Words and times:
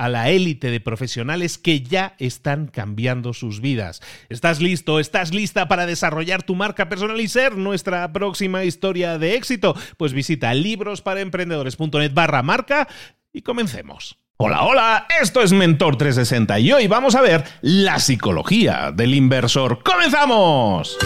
a 0.00 0.08
la 0.08 0.30
élite 0.30 0.70
de 0.70 0.80
profesionales 0.80 1.58
que 1.58 1.82
ya 1.82 2.14
están 2.18 2.68
cambiando 2.68 3.34
sus 3.34 3.60
vidas. 3.60 4.00
¿Estás 4.30 4.62
listo? 4.62 4.98
¿Estás 4.98 5.34
lista 5.34 5.68
para 5.68 5.84
desarrollar 5.84 6.42
tu 6.42 6.54
marca 6.54 6.88
personal 6.88 7.20
y 7.20 7.28
ser 7.28 7.58
nuestra 7.58 8.10
próxima 8.10 8.64
historia 8.64 9.18
de 9.18 9.34
éxito? 9.34 9.76
Pues 9.98 10.14
visita 10.14 10.54
librosparaemprendedores.net 10.54 12.14
barra 12.14 12.42
marca 12.42 12.88
y 13.30 13.42
comencemos. 13.42 14.16
Hola, 14.38 14.62
hola, 14.62 15.06
esto 15.20 15.42
es 15.42 15.52
Mentor 15.52 15.98
360 15.98 16.58
y 16.60 16.72
hoy 16.72 16.86
vamos 16.86 17.14
a 17.14 17.20
ver 17.20 17.44
la 17.60 17.98
psicología 17.98 18.92
del 18.94 19.14
inversor. 19.14 19.82
¡Comenzamos! 19.82 20.96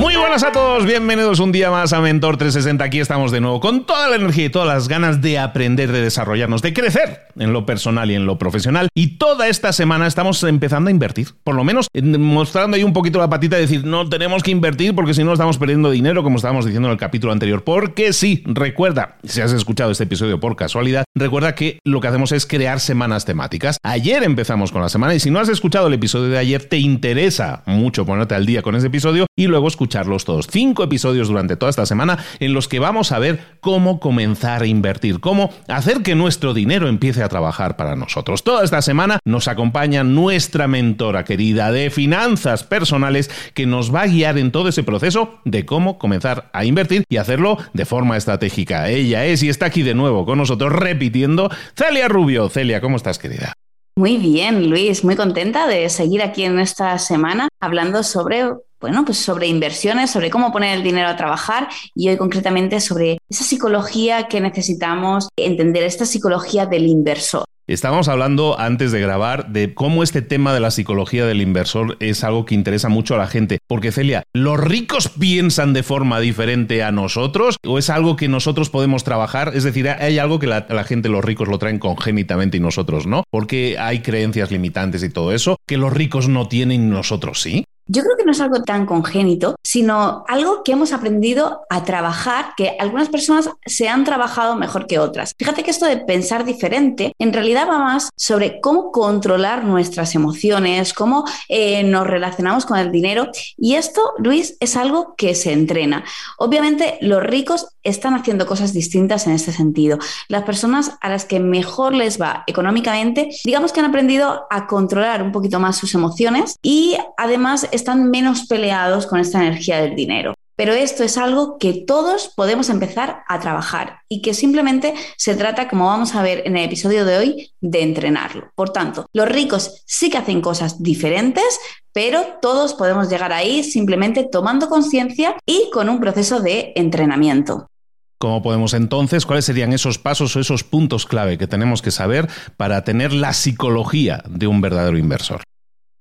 Muy 0.00 0.16
buenas 0.16 0.42
a 0.44 0.50
todos, 0.50 0.86
bienvenidos 0.86 1.40
un 1.40 1.52
día 1.52 1.70
más 1.70 1.92
a 1.92 2.00
Mentor 2.00 2.38
360. 2.38 2.82
Aquí 2.82 3.00
estamos 3.00 3.32
de 3.32 3.42
nuevo 3.42 3.60
con 3.60 3.84
toda 3.84 4.08
la 4.08 4.16
energía 4.16 4.46
y 4.46 4.48
todas 4.48 4.66
las 4.66 4.88
ganas 4.88 5.20
de 5.20 5.38
aprender, 5.38 5.92
de 5.92 6.00
desarrollarnos, 6.00 6.62
de 6.62 6.72
crecer 6.72 7.26
en 7.38 7.52
lo 7.52 7.66
personal 7.66 8.10
y 8.10 8.14
en 8.14 8.24
lo 8.24 8.38
profesional. 8.38 8.88
Y 8.94 9.18
toda 9.18 9.48
esta 9.48 9.74
semana 9.74 10.06
estamos 10.06 10.42
empezando 10.44 10.88
a 10.88 10.90
invertir, 10.90 11.28
por 11.44 11.54
lo 11.54 11.64
menos 11.64 11.88
mostrando 12.18 12.78
ahí 12.78 12.82
un 12.82 12.94
poquito 12.94 13.18
la 13.18 13.28
patita 13.28 13.56
de 13.56 13.62
decir, 13.62 13.84
no 13.84 14.08
tenemos 14.08 14.42
que 14.42 14.50
invertir 14.50 14.94
porque 14.94 15.12
si 15.12 15.22
no 15.22 15.34
estamos 15.34 15.58
perdiendo 15.58 15.90
dinero, 15.90 16.22
como 16.22 16.36
estábamos 16.36 16.64
diciendo 16.64 16.88
en 16.88 16.92
el 16.92 16.98
capítulo 16.98 17.34
anterior. 17.34 17.62
Porque 17.62 18.14
sí, 18.14 18.42
recuerda, 18.46 19.18
si 19.22 19.42
has 19.42 19.52
escuchado 19.52 19.90
este 19.90 20.04
episodio 20.04 20.40
por 20.40 20.56
casualidad, 20.56 21.04
recuerda 21.14 21.54
que 21.54 21.78
lo 21.84 22.00
que 22.00 22.08
hacemos 22.08 22.32
es 22.32 22.46
crear 22.46 22.80
semanas 22.80 23.26
temáticas. 23.26 23.76
Ayer 23.82 24.22
empezamos 24.22 24.72
con 24.72 24.80
la 24.80 24.88
semana 24.88 25.14
y 25.14 25.20
si 25.20 25.30
no 25.30 25.40
has 25.40 25.50
escuchado 25.50 25.88
el 25.88 25.94
episodio 25.94 26.30
de 26.30 26.38
ayer, 26.38 26.64
te 26.64 26.78
interesa 26.78 27.64
mucho 27.66 28.06
ponerte 28.06 28.34
al 28.34 28.46
día 28.46 28.62
con 28.62 28.74
ese 28.76 28.86
episodio 28.86 29.26
y 29.36 29.46
luego 29.46 29.68
escuchar 29.68 29.89
escucharlos 29.90 30.24
todos. 30.24 30.46
Cinco 30.46 30.84
episodios 30.84 31.26
durante 31.26 31.56
toda 31.56 31.70
esta 31.70 31.84
semana 31.84 32.18
en 32.38 32.54
los 32.54 32.68
que 32.68 32.78
vamos 32.78 33.10
a 33.10 33.18
ver 33.18 33.40
cómo 33.60 33.98
comenzar 33.98 34.62
a 34.62 34.66
invertir, 34.66 35.18
cómo 35.18 35.50
hacer 35.66 36.02
que 36.02 36.14
nuestro 36.14 36.54
dinero 36.54 36.86
empiece 36.86 37.24
a 37.24 37.28
trabajar 37.28 37.76
para 37.76 37.96
nosotros. 37.96 38.44
Toda 38.44 38.62
esta 38.62 38.82
semana 38.82 39.18
nos 39.24 39.48
acompaña 39.48 40.04
nuestra 40.04 40.68
mentora 40.68 41.24
querida 41.24 41.72
de 41.72 41.90
finanzas 41.90 42.62
personales 42.62 43.32
que 43.52 43.66
nos 43.66 43.92
va 43.92 44.02
a 44.02 44.06
guiar 44.06 44.38
en 44.38 44.52
todo 44.52 44.68
ese 44.68 44.84
proceso 44.84 45.40
de 45.44 45.66
cómo 45.66 45.98
comenzar 45.98 46.50
a 46.52 46.64
invertir 46.64 47.02
y 47.08 47.16
hacerlo 47.16 47.58
de 47.72 47.84
forma 47.84 48.16
estratégica. 48.16 48.88
Ella 48.90 49.26
es 49.26 49.42
y 49.42 49.48
está 49.48 49.66
aquí 49.66 49.82
de 49.82 49.94
nuevo 49.94 50.24
con 50.24 50.38
nosotros 50.38 50.72
repitiendo 50.72 51.50
Celia 51.76 52.06
Rubio. 52.06 52.48
Celia, 52.48 52.80
¿cómo 52.80 52.96
estás 52.96 53.18
querida? 53.18 53.54
Muy 53.96 54.18
bien, 54.18 54.70
Luis, 54.70 55.02
muy 55.02 55.16
contenta 55.16 55.66
de 55.66 55.88
seguir 55.90 56.22
aquí 56.22 56.44
en 56.44 56.60
esta 56.60 56.96
semana 56.98 57.48
hablando 57.60 58.04
sobre 58.04 58.44
bueno, 58.80 59.04
pues 59.04 59.18
sobre 59.18 59.46
inversiones, 59.46 60.10
sobre 60.10 60.30
cómo 60.30 60.52
poner 60.52 60.76
el 60.76 60.82
dinero 60.82 61.08
a 61.08 61.16
trabajar 61.16 61.68
y 61.94 62.08
hoy 62.08 62.16
concretamente 62.16 62.80
sobre 62.80 63.18
esa 63.28 63.44
psicología 63.44 64.26
que 64.26 64.40
necesitamos 64.40 65.28
entender, 65.36 65.84
esta 65.84 66.06
psicología 66.06 66.66
del 66.66 66.86
inversor. 66.86 67.44
Estábamos 67.66 68.08
hablando 68.08 68.58
antes 68.58 68.90
de 68.90 69.00
grabar 69.00 69.52
de 69.52 69.74
cómo 69.74 70.02
este 70.02 70.22
tema 70.22 70.52
de 70.52 70.58
la 70.58 70.72
psicología 70.72 71.24
del 71.24 71.40
inversor 71.40 71.96
es 72.00 72.24
algo 72.24 72.44
que 72.44 72.56
interesa 72.56 72.88
mucho 72.88 73.14
a 73.14 73.18
la 73.18 73.28
gente. 73.28 73.60
Porque 73.68 73.92
Celia, 73.92 74.24
¿los 74.32 74.58
ricos 74.58 75.08
piensan 75.08 75.72
de 75.72 75.84
forma 75.84 76.18
diferente 76.18 76.82
a 76.82 76.90
nosotros 76.90 77.58
o 77.64 77.78
es 77.78 77.88
algo 77.88 78.16
que 78.16 78.26
nosotros 78.26 78.70
podemos 78.70 79.04
trabajar? 79.04 79.52
Es 79.54 79.62
decir, 79.62 79.88
hay 79.88 80.18
algo 80.18 80.40
que 80.40 80.48
la, 80.48 80.64
gente, 80.82 81.08
los 81.08 81.24
ricos 81.24 81.46
lo 81.46 81.60
traen 81.60 81.78
congénitamente 81.78 82.56
y 82.56 82.60
nosotros 82.60 83.06
no. 83.06 83.22
Porque 83.30 83.76
hay 83.78 84.00
creencias 84.00 84.50
limitantes 84.50 85.04
y 85.04 85.10
todo 85.10 85.30
eso 85.30 85.56
que 85.64 85.76
los 85.76 85.92
ricos 85.92 86.26
no 86.28 86.48
tienen 86.48 86.82
y 86.82 86.90
nosotros 86.90 87.40
sí. 87.40 87.66
Yo 87.92 88.04
creo 88.04 88.16
que 88.16 88.24
no 88.24 88.30
es 88.30 88.40
algo 88.40 88.62
tan 88.62 88.86
congénito, 88.86 89.56
sino 89.64 90.22
algo 90.28 90.62
que 90.62 90.70
hemos 90.70 90.92
aprendido 90.92 91.62
a 91.68 91.82
trabajar, 91.82 92.52
que 92.56 92.76
algunas 92.78 93.08
personas 93.08 93.50
se 93.66 93.88
han 93.88 94.04
trabajado 94.04 94.54
mejor 94.54 94.86
que 94.86 95.00
otras. 95.00 95.34
Fíjate 95.36 95.64
que 95.64 95.72
esto 95.72 95.86
de 95.86 95.96
pensar 95.96 96.44
diferente 96.44 97.12
en 97.18 97.32
realidad 97.32 97.66
va 97.68 97.78
más 97.78 98.10
sobre 98.16 98.60
cómo 98.60 98.92
controlar 98.92 99.64
nuestras 99.64 100.14
emociones, 100.14 100.94
cómo 100.94 101.24
eh, 101.48 101.82
nos 101.82 102.06
relacionamos 102.06 102.64
con 102.64 102.78
el 102.78 102.92
dinero. 102.92 103.28
Y 103.56 103.74
esto, 103.74 104.00
Luis, 104.18 104.56
es 104.60 104.76
algo 104.76 105.16
que 105.16 105.34
se 105.34 105.52
entrena. 105.52 106.04
Obviamente 106.38 106.96
los 107.00 107.20
ricos 107.20 107.66
están 107.82 108.14
haciendo 108.14 108.46
cosas 108.46 108.72
distintas 108.72 109.26
en 109.26 109.32
este 109.32 109.50
sentido. 109.50 109.98
Las 110.28 110.44
personas 110.44 110.92
a 111.00 111.08
las 111.08 111.24
que 111.24 111.40
mejor 111.40 111.94
les 111.94 112.20
va 112.20 112.44
económicamente, 112.46 113.30
digamos 113.44 113.72
que 113.72 113.80
han 113.80 113.86
aprendido 113.86 114.46
a 114.48 114.68
controlar 114.68 115.24
un 115.24 115.32
poquito 115.32 115.58
más 115.58 115.76
sus 115.76 115.94
emociones 115.94 116.56
y 116.62 116.96
además 117.16 117.66
están 117.80 118.10
menos 118.10 118.46
peleados 118.46 119.06
con 119.06 119.18
esta 119.18 119.40
energía 119.40 119.80
del 119.80 119.96
dinero. 119.96 120.34
Pero 120.60 120.74
esto 120.74 121.04
es 121.04 121.16
algo 121.16 121.56
que 121.56 121.72
todos 121.86 122.28
podemos 122.36 122.68
empezar 122.68 123.22
a 123.26 123.40
trabajar 123.40 124.00
y 124.10 124.20
que 124.20 124.34
simplemente 124.34 124.92
se 125.16 125.34
trata, 125.34 125.68
como 125.68 125.86
vamos 125.86 126.14
a 126.14 126.22
ver 126.22 126.42
en 126.44 126.54
el 126.54 126.66
episodio 126.66 127.06
de 127.06 127.16
hoy, 127.16 127.50
de 127.62 127.82
entrenarlo. 127.82 128.50
Por 128.54 128.68
tanto, 128.68 129.06
los 129.14 129.26
ricos 129.26 129.82
sí 129.86 130.10
que 130.10 130.18
hacen 130.18 130.42
cosas 130.42 130.82
diferentes, 130.82 131.58
pero 131.94 132.20
todos 132.42 132.74
podemos 132.74 133.08
llegar 133.08 133.32
ahí 133.32 133.64
simplemente 133.64 134.28
tomando 134.30 134.68
conciencia 134.68 135.34
y 135.46 135.70
con 135.72 135.88
un 135.88 135.98
proceso 135.98 136.40
de 136.40 136.74
entrenamiento. 136.76 137.70
¿Cómo 138.18 138.42
podemos 138.42 138.74
entonces? 138.74 139.24
¿Cuáles 139.24 139.46
serían 139.46 139.72
esos 139.72 139.98
pasos 139.98 140.36
o 140.36 140.40
esos 140.40 140.62
puntos 140.62 141.06
clave 141.06 141.38
que 141.38 141.46
tenemos 141.46 141.80
que 141.80 141.90
saber 141.90 142.28
para 142.58 142.84
tener 142.84 143.14
la 143.14 143.32
psicología 143.32 144.22
de 144.28 144.46
un 144.46 144.60
verdadero 144.60 144.98
inversor? 144.98 145.40